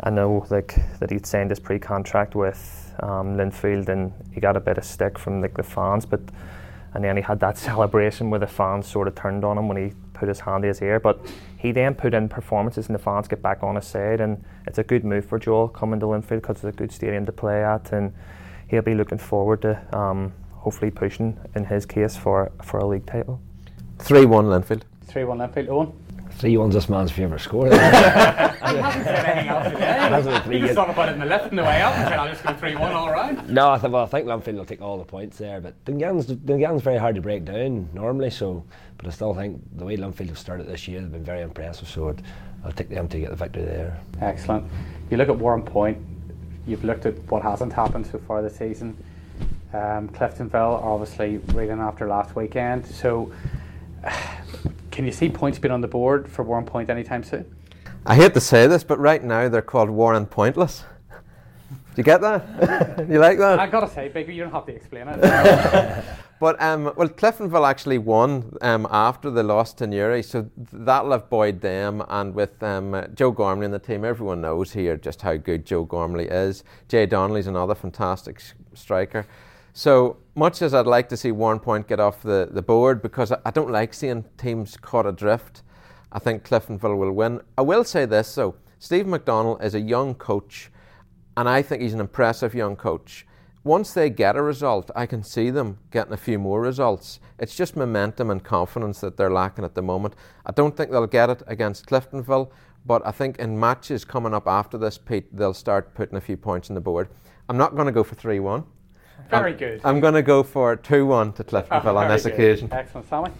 I 0.00 0.10
know 0.10 0.46
like 0.50 0.76
that 1.00 1.10
he'd 1.10 1.26
signed 1.26 1.50
his 1.50 1.58
pre-contract 1.58 2.34
with 2.34 2.94
um, 3.00 3.36
Linfield 3.36 3.88
and 3.88 4.12
he 4.32 4.40
got 4.40 4.56
a 4.56 4.60
bit 4.60 4.78
of 4.78 4.84
stick 4.84 5.18
from 5.18 5.40
like 5.40 5.54
the 5.54 5.62
fans, 5.62 6.04
but 6.04 6.20
and 6.94 7.04
then 7.04 7.16
he 7.16 7.22
had 7.22 7.40
that 7.40 7.56
celebration 7.68 8.30
where 8.30 8.40
the 8.40 8.46
fans 8.46 8.86
sort 8.86 9.08
of 9.08 9.14
turned 9.14 9.44
on 9.44 9.56
him 9.56 9.66
when 9.66 9.76
he 9.76 9.94
put 10.12 10.28
his 10.28 10.40
hand 10.40 10.64
in 10.64 10.68
his 10.68 10.82
ear. 10.82 11.00
But 11.00 11.20
he 11.56 11.72
then 11.72 11.94
put 11.94 12.12
in 12.12 12.28
performances 12.28 12.86
and 12.86 12.94
the 12.94 12.98
fans 12.98 13.28
get 13.28 13.42
back 13.42 13.62
on 13.62 13.76
his 13.76 13.86
side, 13.86 14.20
and 14.20 14.44
it's 14.66 14.78
a 14.78 14.84
good 14.84 15.04
move 15.04 15.24
for 15.24 15.38
Joel 15.38 15.68
coming 15.68 16.00
to 16.00 16.06
Linfield 16.06 16.42
because 16.42 16.56
it's 16.56 16.64
a 16.64 16.72
good 16.72 16.92
stadium 16.92 17.24
to 17.26 17.32
play 17.32 17.64
at, 17.64 17.92
and 17.92 18.12
he'll 18.68 18.82
be 18.82 18.94
looking 18.94 19.18
forward 19.18 19.62
to 19.62 19.80
um, 19.96 20.32
hopefully 20.52 20.90
pushing 20.90 21.38
in 21.54 21.64
his 21.64 21.84
case 21.86 22.16
for 22.16 22.50
for 22.62 22.78
a 22.78 22.86
league 22.86 23.06
title. 23.06 23.40
Three 23.98 24.24
one 24.26 24.46
Linfield. 24.46 24.82
Three 25.06 25.24
one 25.24 25.38
Linfield. 25.38 25.66
Eoin. 25.68 25.92
Three 26.32 26.56
one's 26.56 26.74
this 26.74 26.88
man's 26.88 27.10
favourite 27.10 27.40
score. 27.40 27.68
he 27.68 27.76
hasn't 27.76 29.04
said 29.04 29.24
anything 29.24 29.48
else 29.48 29.64
today. 29.64 29.80
That's 29.80 30.26
what 30.26 30.44
three 30.44 30.54
He 30.56 30.60
just 30.60 30.70
is. 30.70 30.76
thought 30.76 30.90
about 30.90 31.08
it 31.08 31.12
in 31.14 31.18
the 31.18 31.26
left 31.26 31.48
and 31.50 31.58
the 31.58 31.64
way 31.64 31.82
up 31.82 31.92
and 31.96 32.08
said, 32.08 32.18
I'll 32.18 32.28
just 32.28 32.44
go 32.44 32.52
3 32.54 32.76
1 32.76 32.92
all 32.92 33.10
round. 33.10 33.50
No, 33.50 33.72
I, 33.72 33.78
th- 33.78 33.90
well, 33.90 34.04
I 34.04 34.06
think 34.06 34.26
Linfield 34.26 34.54
will 34.54 34.64
take 34.64 34.80
all 34.80 34.98
the 34.98 35.04
points 35.04 35.36
there, 35.38 35.60
but 35.60 35.74
Dungan's 35.84 36.26
Dungan's 36.26 36.82
very 36.82 36.98
hard 36.98 37.16
to 37.16 37.20
break 37.20 37.44
down 37.44 37.88
normally. 37.92 38.30
So, 38.30 38.62
but 38.98 39.06
I 39.08 39.10
still 39.10 39.34
think 39.34 39.60
the 39.76 39.84
way 39.84 39.96
Linfield 39.96 40.28
have 40.28 40.38
started 40.38 40.68
this 40.68 40.86
year, 40.86 41.00
they've 41.00 41.10
been 41.10 41.24
very 41.24 41.42
impressive. 41.42 41.88
So, 41.88 42.10
I'd, 42.10 42.22
I'll 42.64 42.70
take 42.72 42.88
them 42.90 43.08
to 43.08 43.18
get 43.18 43.30
the 43.30 43.36
victory 43.36 43.64
there. 43.64 43.98
Excellent. 44.20 44.64
You 45.10 45.16
look 45.16 45.28
at 45.30 45.36
Warrenpoint, 45.36 46.00
you've 46.68 46.84
looked 46.84 47.06
at 47.06 47.14
what 47.30 47.42
hasn't 47.42 47.72
happened 47.72 48.06
so 48.06 48.18
far 48.18 48.42
this 48.42 48.56
season. 48.56 48.96
Um, 49.72 50.08
Cliftonville 50.08 50.82
obviously 50.82 51.38
reeling 51.54 51.80
after 51.80 52.06
last 52.06 52.36
weekend. 52.36 52.86
So, 52.86 53.32
can 54.90 55.04
you 55.04 55.12
see 55.12 55.28
points 55.28 55.58
being 55.58 55.72
on 55.72 55.80
the 55.80 55.88
board 55.88 56.28
for 56.28 56.44
Warrenpoint 56.44 56.88
anytime 56.88 57.24
soon? 57.24 57.54
I 58.06 58.14
hate 58.14 58.34
to 58.34 58.40
say 58.40 58.66
this, 58.66 58.84
but 58.84 58.98
right 58.98 59.22
now 59.22 59.48
they're 59.48 59.62
called 59.62 59.90
Warren 59.90 60.26
Pointless. 60.26 60.84
Do 61.70 61.76
you 61.96 62.04
get 62.04 62.20
that? 62.20 63.06
you 63.10 63.18
like 63.18 63.38
that? 63.38 63.58
I 63.58 63.66
gotta 63.66 63.90
say, 63.90 64.08
Bigger, 64.08 64.32
you 64.32 64.44
don't 64.44 64.52
have 64.52 64.66
to 64.66 64.74
explain 64.74 65.08
it. 65.08 66.04
But 66.40 66.60
um, 66.62 66.92
well, 66.96 67.08
Cliftonville 67.08 67.68
actually 67.68 67.98
won 67.98 68.56
um, 68.60 68.86
after 68.90 69.28
they 69.30 69.42
lost 69.42 69.78
to 69.78 69.86
Newry, 69.88 70.22
so 70.22 70.48
that'll 70.56 71.10
have 71.10 71.28
buoyed 71.28 71.60
them. 71.60 72.02
And 72.08 72.32
with 72.32 72.62
um, 72.62 73.06
Joe 73.14 73.32
Gormley 73.32 73.64
in 73.64 73.72
the 73.72 73.78
team, 73.80 74.04
everyone 74.04 74.40
knows 74.40 74.72
here 74.72 74.96
just 74.96 75.22
how 75.22 75.36
good 75.36 75.66
Joe 75.66 75.84
Gormley 75.84 76.26
is. 76.26 76.62
Jay 76.88 77.06
Donnelly's 77.06 77.48
another 77.48 77.74
fantastic 77.74 78.40
striker. 78.74 79.26
So 79.72 80.18
much 80.36 80.62
as 80.62 80.74
I'd 80.74 80.86
like 80.86 81.08
to 81.08 81.16
see 81.16 81.30
Warrenpoint 81.30 81.88
get 81.88 81.98
off 82.00 82.22
the, 82.22 82.48
the 82.50 82.62
board, 82.62 83.02
because 83.02 83.32
I, 83.32 83.38
I 83.44 83.50
don't 83.50 83.70
like 83.70 83.92
seeing 83.92 84.24
teams 84.36 84.76
caught 84.76 85.06
adrift, 85.06 85.62
I 86.12 86.20
think 86.20 86.44
Cliftonville 86.44 86.96
will 86.96 87.12
win. 87.12 87.40
I 87.56 87.62
will 87.62 87.84
say 87.84 88.04
this 88.04 88.32
though: 88.34 88.54
Steve 88.78 89.06
McDonnell 89.06 89.62
is 89.62 89.74
a 89.74 89.80
young 89.80 90.14
coach, 90.14 90.70
and 91.36 91.48
I 91.48 91.62
think 91.62 91.82
he's 91.82 91.94
an 91.94 92.00
impressive 92.00 92.54
young 92.54 92.76
coach 92.76 93.26
once 93.68 93.92
they 93.92 94.08
get 94.08 94.34
a 94.34 94.42
result, 94.42 94.90
I 94.96 95.04
can 95.04 95.22
see 95.22 95.50
them 95.50 95.78
getting 95.90 96.14
a 96.14 96.16
few 96.16 96.38
more 96.38 96.62
results. 96.62 97.20
It's 97.38 97.54
just 97.54 97.76
momentum 97.76 98.30
and 98.30 98.42
confidence 98.42 99.00
that 99.00 99.18
they're 99.18 99.30
lacking 99.30 99.62
at 99.62 99.74
the 99.74 99.82
moment. 99.82 100.14
I 100.46 100.52
don't 100.52 100.74
think 100.74 100.90
they'll 100.90 101.06
get 101.06 101.28
it 101.28 101.42
against 101.46 101.84
Cliftonville, 101.86 102.50
but 102.86 103.06
I 103.06 103.10
think 103.10 103.38
in 103.38 103.60
matches 103.60 104.06
coming 104.06 104.32
up 104.32 104.48
after 104.48 104.78
this, 104.78 104.96
Pete, 104.96 105.36
they'll 105.36 105.52
start 105.52 105.94
putting 105.94 106.16
a 106.16 106.20
few 106.20 106.38
points 106.38 106.70
on 106.70 106.74
the 106.74 106.80
board. 106.80 107.08
I'm 107.50 107.58
not 107.58 107.74
going 107.74 107.84
to 107.84 107.92
go 107.92 108.02
for 108.02 108.14
3 108.14 108.40
1. 108.40 108.64
Very 109.28 109.52
good. 109.52 109.82
I'm 109.84 110.00
going 110.00 110.14
to 110.14 110.22
go 110.22 110.42
for 110.42 110.74
2 110.74 111.04
1 111.04 111.34
to 111.34 111.44
Cliftonville 111.44 111.96
on 112.02 112.08
this 112.08 112.22
good. 112.22 112.32
occasion. 112.32 112.72
Excellent, 112.72 113.06
Sammy. 113.06 113.30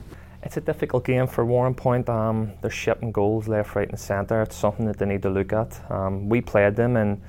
It's 0.42 0.58
a 0.58 0.60
difficult 0.60 1.04
game 1.04 1.26
for 1.26 1.44
Warrenpoint. 1.46 2.08
Um, 2.10 2.52
they're 2.60 2.70
shipping 2.70 3.12
goals 3.12 3.48
left, 3.48 3.74
right, 3.74 3.88
and 3.88 3.98
centre. 3.98 4.42
It's 4.42 4.56
something 4.56 4.84
that 4.84 4.98
they 4.98 5.06
need 5.06 5.22
to 5.22 5.30
look 5.30 5.54
at. 5.54 5.80
Um, 5.90 6.28
we 6.28 6.42
played 6.42 6.76
them, 6.76 6.96
and 6.96 7.22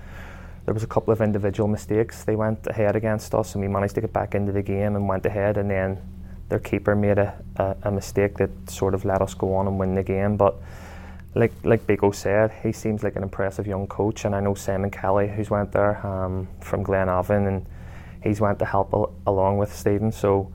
there 0.65 0.73
was 0.73 0.83
a 0.83 0.87
couple 0.87 1.11
of 1.11 1.21
individual 1.21 1.67
mistakes. 1.67 2.23
They 2.23 2.35
went 2.35 2.67
ahead 2.67 2.95
against 2.95 3.33
us, 3.33 3.55
and 3.55 3.61
we 3.61 3.67
managed 3.67 3.95
to 3.95 4.01
get 4.01 4.13
back 4.13 4.35
into 4.35 4.51
the 4.51 4.61
game 4.61 4.95
and 4.95 5.07
went 5.07 5.25
ahead. 5.25 5.57
And 5.57 5.69
then 5.69 5.99
their 6.49 6.59
keeper 6.59 6.95
made 6.95 7.17
a, 7.17 7.41
a, 7.57 7.75
a 7.83 7.91
mistake 7.91 8.37
that 8.37 8.49
sort 8.69 8.93
of 8.93 9.05
let 9.05 9.21
us 9.21 9.33
go 9.33 9.55
on 9.55 9.67
and 9.67 9.79
win 9.79 9.95
the 9.95 10.03
game. 10.03 10.37
But 10.37 10.55
like 11.35 11.53
like 11.63 11.85
Biko 11.85 12.13
said, 12.13 12.51
he 12.63 12.71
seems 12.71 13.03
like 13.03 13.15
an 13.15 13.23
impressive 13.23 13.67
young 13.67 13.87
coach, 13.87 14.25
and 14.25 14.35
I 14.35 14.39
know 14.39 14.55
Simon 14.55 14.91
Kelly, 14.91 15.27
who's 15.27 15.49
went 15.49 15.71
there 15.71 16.05
um, 16.05 16.47
from 16.61 16.83
Glenavon, 16.83 17.47
and 17.47 17.65
he's 18.23 18.41
went 18.41 18.59
to 18.59 18.65
help 18.65 18.93
al- 18.93 19.13
along 19.27 19.57
with 19.57 19.73
Stephen. 19.73 20.11
So 20.11 20.51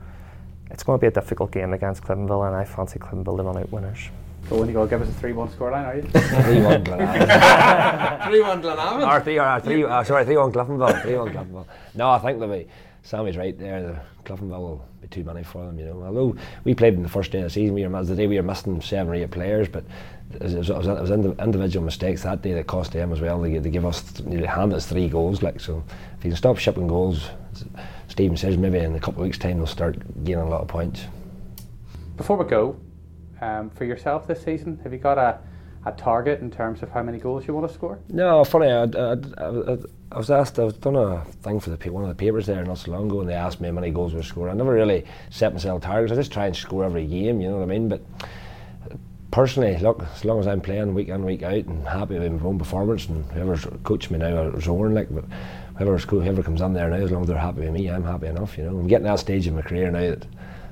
it's 0.69 0.83
going 0.83 0.99
to 0.99 1.01
be 1.01 1.07
a 1.07 1.11
difficult 1.11 1.51
game 1.51 1.73
against 1.73 2.03
Cliftonville, 2.03 2.47
and 2.47 2.55
I 2.55 2.65
fancy 2.65 2.99
Cliftonville 2.99 3.37
to 3.37 3.43
run 3.43 3.57
out 3.57 3.71
winners. 3.71 4.09
Eoin, 4.49 4.67
you 4.67 4.73
going 4.73 4.87
to 4.87 4.95
give 4.95 5.01
us 5.01 5.09
a 5.09 5.19
3 5.19 5.33
1 5.33 5.49
scoreline, 5.49 5.85
are 5.87 5.95
you? 5.95 6.01
Three 6.43 6.61
one 6.61 6.83
Glenavon. 6.83 8.27
3 8.27 8.41
1 8.41 8.61
Glenavon. 8.61 9.07
or 9.07 9.21
three, 9.21 9.39
or 9.39 9.59
three, 9.59 9.83
uh, 9.83 10.03
sorry, 10.03 10.23
three 10.25 10.37
one 10.37 10.51
Cliftonville. 10.51 11.01
Three 11.01 11.17
one 11.17 11.29
Cliftonville. 11.33 11.65
No, 11.95 12.09
I 12.11 12.19
think 12.19 12.39
they'll 12.39 12.49
be. 12.49 12.67
Sammy's 13.01 13.37
right 13.37 13.57
there. 13.57 13.81
The 13.83 13.99
Cliftonville 14.23 14.59
will 14.59 14.85
be 15.01 15.07
too 15.07 15.23
many 15.23 15.43
for 15.43 15.65
them. 15.65 15.79
You 15.79 15.85
know, 15.85 16.03
although 16.03 16.35
we 16.63 16.73
played 16.73 16.93
in 16.95 17.03
the 17.03 17.09
first 17.09 17.31
day 17.31 17.39
of 17.39 17.43
the 17.45 17.49
season, 17.49 17.75
we 17.75 17.85
were 17.85 17.95
as 17.97 18.07
the 18.07 18.15
day 18.15 18.27
we 18.27 18.35
were 18.37 18.43
missing 18.43 18.81
seven 18.81 19.11
or 19.13 19.15
eight 19.15 19.29
players, 19.31 19.67
but 19.67 19.83
it 20.33 20.41
was, 20.41 20.69
it 20.69 20.75
was, 20.75 20.87
it 20.87 21.01
was 21.01 21.11
individual 21.11 21.85
mistakes 21.85 22.23
that 22.23 22.41
day 22.41 22.53
that 22.53 22.65
cost 22.67 22.93
them 22.93 23.13
as 23.13 23.21
well. 23.21 23.39
They, 23.41 23.57
they 23.59 23.69
give 23.69 23.85
us 23.85 24.01
they 24.01 24.45
hand 24.45 24.73
us 24.73 24.87
three 24.87 25.07
goals. 25.07 25.43
Like 25.43 25.59
so, 25.59 25.83
if 26.17 26.25
you 26.25 26.31
can 26.31 26.37
stop 26.37 26.57
shipping 26.57 26.87
goals, 26.87 27.29
as 27.53 27.65
Stephen 28.07 28.37
says 28.37 28.57
maybe 28.57 28.79
in 28.79 28.95
a 28.95 28.99
couple 28.99 29.21
of 29.21 29.27
weeks' 29.27 29.37
time 29.37 29.57
they'll 29.57 29.67
start 29.67 29.97
gaining 30.23 30.41
a 30.41 30.49
lot 30.49 30.61
of 30.61 30.67
points. 30.67 31.05
Before 32.17 32.37
we 32.37 32.45
go, 32.45 32.75
um, 33.45 33.69
for 33.69 33.85
yourself 33.85 34.27
this 34.27 34.43
season, 34.43 34.79
have 34.83 34.91
you 34.91 34.99
got 34.99 35.17
a, 35.17 35.39
a 35.85 35.91
target 35.91 36.41
in 36.41 36.49
terms 36.49 36.81
of 36.81 36.89
how 36.89 37.03
many 37.03 37.19
goals 37.19 37.47
you 37.47 37.53
want 37.53 37.67
to 37.67 37.73
score? 37.73 37.99
No, 38.09 38.43
funny. 38.43 38.67
I, 38.67 38.83
I, 38.83 39.13
I, 39.37 39.77
I 40.11 40.17
was 40.17 40.31
asked. 40.31 40.57
I 40.59 40.63
was 40.63 40.73
done 40.73 40.95
a 40.95 41.23
thing 41.43 41.59
for 41.59 41.69
the 41.69 41.89
one 41.89 42.03
of 42.03 42.09
the 42.09 42.15
papers 42.15 42.47
there 42.47 42.63
not 42.63 42.79
so 42.79 42.91
long 42.91 43.07
ago, 43.07 43.21
and 43.21 43.29
they 43.29 43.33
asked 43.35 43.61
me 43.61 43.67
how 43.67 43.73
many 43.73 43.91
goals 43.91 44.13
we 44.13 44.23
score. 44.23 44.49
I 44.49 44.53
never 44.53 44.73
really 44.73 45.05
set 45.29 45.53
myself 45.53 45.83
targets. 45.83 46.11
I 46.11 46.15
just 46.15 46.31
try 46.31 46.47
and 46.47 46.55
score 46.55 46.83
every 46.83 47.05
game. 47.05 47.39
You 47.39 47.49
know 47.49 47.57
what 47.57 47.63
I 47.63 47.67
mean? 47.67 47.87
But 47.87 48.01
personally, 49.31 49.77
look, 49.77 50.01
as 50.15 50.25
long 50.25 50.39
as 50.39 50.47
I'm 50.47 50.61
playing 50.61 50.93
week 50.93 51.09
in 51.09 51.23
week 51.23 51.43
out 51.43 51.65
and 51.65 51.87
happy 51.87 52.17
with 52.17 52.31
my 52.31 52.47
own 52.47 52.57
performance, 52.57 53.07
and 53.07 53.25
whoever's 53.31 53.67
coaching 53.83 54.13
me 54.13 54.19
now 54.19 54.49
is 54.49 54.67
Owen, 54.67 54.95
like, 54.95 55.13
but 55.13 55.25
whoever's 55.77 56.03
whoever 56.05 56.41
comes 56.41 56.61
in 56.61 56.73
there 56.73 56.89
now, 56.89 56.95
as 56.95 57.11
long 57.11 57.21
as 57.21 57.27
they're 57.27 57.37
happy 57.37 57.61
with 57.61 57.73
me, 57.73 57.89
I'm 57.89 58.03
happy 58.03 58.27
enough. 58.27 58.57
You 58.57 58.63
know, 58.63 58.79
I'm 58.79 58.87
getting 58.87 59.05
that 59.05 59.19
stage 59.19 59.45
in 59.45 59.55
my 59.55 59.61
career 59.61 59.91
now 59.91 59.99
that. 59.99 60.25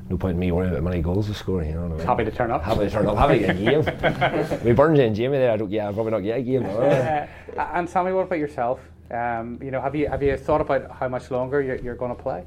No 0.09 0.17
point 0.17 0.33
in 0.33 0.39
me 0.39 0.51
worrying 0.51 0.71
about 0.71 0.83
how 0.83 0.89
many 0.89 1.01
goals 1.01 1.27
to 1.27 1.33
score. 1.33 1.63
You 1.63 1.73
know 1.73 1.83
what 1.83 1.91
I 1.93 1.97
mean? 1.97 2.05
Happy 2.07 2.25
to 2.25 2.31
turn 2.31 2.51
up. 2.51 2.61
Happy 2.63 2.81
to 2.81 2.89
turn 2.89 3.07
up. 3.07 3.17
Happy 3.17 3.39
to 3.39 3.45
get 3.45 3.55
a 3.55 4.51
game. 4.51 4.59
we 4.63 4.73
Burns 4.73 4.99
and 4.99 5.15
Jamie 5.15 5.37
there. 5.37 5.51
I 5.51 5.57
don't. 5.57 5.71
Yeah, 5.71 5.87
I'll 5.87 5.93
probably 5.93 6.11
not 6.11 6.19
get 6.19 6.39
a 6.39 6.41
game. 6.41 6.63
but, 6.63 6.69
uh, 6.71 7.27
Uh, 7.57 7.69
and 7.73 7.89
Sammy, 7.89 8.11
what 8.11 8.25
about 8.25 8.39
yourself? 8.39 8.79
Um, 9.11 9.59
you 9.61 9.71
know, 9.71 9.79
have 9.79 9.95
you 9.95 10.07
have 10.09 10.23
you 10.23 10.35
thought 10.37 10.61
about 10.61 10.91
how 10.91 11.07
much 11.07 11.29
longer 11.31 11.61
you're, 11.61 11.77
you're 11.77 11.95
going 11.95 12.15
to 12.15 12.21
play? 12.21 12.45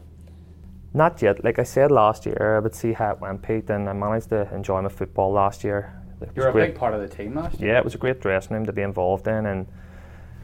Not 0.92 1.20
yet. 1.22 1.44
Like 1.44 1.58
I 1.58 1.62
said 1.62 1.90
last 1.90 2.26
year, 2.26 2.56
I 2.56 2.60
would 2.60 2.74
see 2.74 2.92
how 2.92 3.12
it 3.12 3.20
went, 3.20 3.42
Pete, 3.42 3.70
and 3.70 3.88
I 3.88 3.92
managed 3.92 4.30
to 4.30 4.52
enjoy 4.54 4.80
my 4.82 4.88
football 4.88 5.32
last 5.32 5.62
year. 5.62 6.02
You're 6.34 6.48
a 6.48 6.52
great. 6.52 6.68
big 6.68 6.74
part 6.76 6.94
of 6.94 7.00
the 7.00 7.08
team 7.08 7.34
last 7.34 7.60
year. 7.60 7.72
Yeah, 7.72 7.78
it 7.78 7.84
was 7.84 7.94
a 7.94 7.98
great 7.98 8.20
dressing 8.20 8.56
room 8.56 8.66
to 8.66 8.72
be 8.72 8.82
involved 8.82 9.28
in, 9.28 9.46
and 9.46 9.66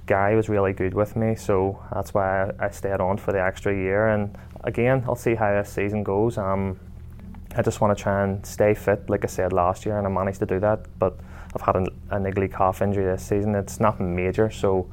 Guy 0.06 0.34
was 0.34 0.48
really 0.48 0.72
good 0.72 0.94
with 0.94 1.16
me, 1.16 1.34
so 1.34 1.82
that's 1.94 2.12
why 2.12 2.44
I, 2.44 2.66
I 2.66 2.70
stayed 2.70 3.00
on 3.00 3.16
for 3.16 3.32
the 3.32 3.42
extra 3.42 3.74
year. 3.74 4.08
And 4.08 4.36
again, 4.64 5.04
I'll 5.06 5.16
see 5.16 5.34
how 5.34 5.50
this 5.54 5.70
season 5.70 6.02
goes. 6.02 6.36
Um, 6.36 6.78
I 7.56 7.62
just 7.62 7.80
want 7.80 7.96
to 7.96 8.02
try 8.02 8.24
and 8.24 8.44
stay 8.44 8.74
fit, 8.74 9.08
like 9.10 9.24
I 9.24 9.28
said 9.28 9.52
last 9.52 9.84
year, 9.84 9.98
and 9.98 10.06
I 10.06 10.10
managed 10.10 10.38
to 10.40 10.46
do 10.46 10.58
that. 10.60 10.86
But 10.98 11.18
I've 11.54 11.62
had 11.62 11.76
a, 11.76 11.84
a 12.10 12.18
niggly 12.18 12.50
calf 12.50 12.82
injury 12.82 13.04
this 13.04 13.26
season. 13.26 13.54
It's 13.54 13.78
nothing 13.78 14.14
major, 14.16 14.50
so 14.50 14.90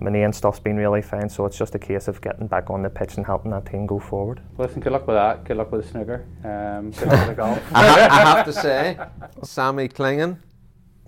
my 0.00 0.10
knee 0.10 0.22
and 0.22 0.34
stuff's 0.34 0.60
been 0.60 0.76
really 0.76 1.02
fine. 1.02 1.28
So 1.28 1.44
it's 1.44 1.58
just 1.58 1.74
a 1.74 1.78
case 1.78 2.06
of 2.06 2.20
getting 2.20 2.46
back 2.46 2.70
on 2.70 2.82
the 2.82 2.90
pitch 2.90 3.16
and 3.16 3.26
helping 3.26 3.50
that 3.50 3.66
team 3.66 3.86
go 3.86 3.98
forward. 3.98 4.40
Well, 4.56 4.68
listen, 4.68 4.80
good 4.80 4.92
luck 4.92 5.06
with 5.08 5.16
that. 5.16 5.44
Good 5.44 5.56
luck 5.56 5.72
with 5.72 5.82
the 5.82 5.88
snooker. 5.88 6.24
Um, 6.44 6.90
good 6.92 7.08
luck 7.08 7.26
with 7.26 7.28
the 7.28 7.34
golf. 7.34 7.62
I, 7.74 7.86
ha- 7.88 8.08
I 8.10 8.36
have 8.36 8.44
to 8.46 8.52
say, 8.52 8.98
Sammy 9.42 9.88
Clingan 9.88 10.38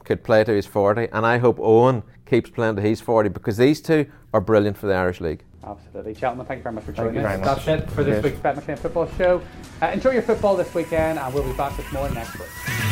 could 0.05 0.25
play 0.25 0.43
to 0.43 0.53
his 0.53 0.67
40, 0.67 1.09
and 1.13 1.25
I 1.25 1.39
hope 1.39 1.59
Eoin 1.59 2.03
keeps 2.27 2.51
playing 2.51 2.77
to 2.77 2.83
his 2.83 3.01
40 3.01 3.29
because 3.29 3.57
these 3.57 3.81
two 3.81 4.07
are 4.33 4.41
brilliant 4.41 4.77
for 4.77 4.87
the 4.89 4.95
Irish 4.95 5.21
League. 5.21 5.45
Absolutely. 5.63 6.15
Gentlemen, 6.15 6.47
thank 6.47 6.59
you 6.59 6.63
very 6.63 6.75
much 6.75 6.85
for 6.85 6.93
joining 6.93 7.25
us. 7.25 7.65
That's 7.65 7.69
it 7.69 7.91
for 7.91 8.03
this 8.03 8.23
week's 8.25 8.39
Bet 8.39 8.57
McLean 8.57 8.77
Football 8.79 9.09
Show. 9.19 9.43
Uh, 9.83 9.87
enjoy 9.89 10.11
your 10.11 10.23
football 10.23 10.57
this 10.57 10.73
weekend, 10.75 11.19
and 11.19 11.35
we'll 11.35 11.45
be 11.45 11.53
back 11.53 11.77
with 11.77 11.93
more 11.93 12.09
next 12.11 12.39
week. 12.39 12.90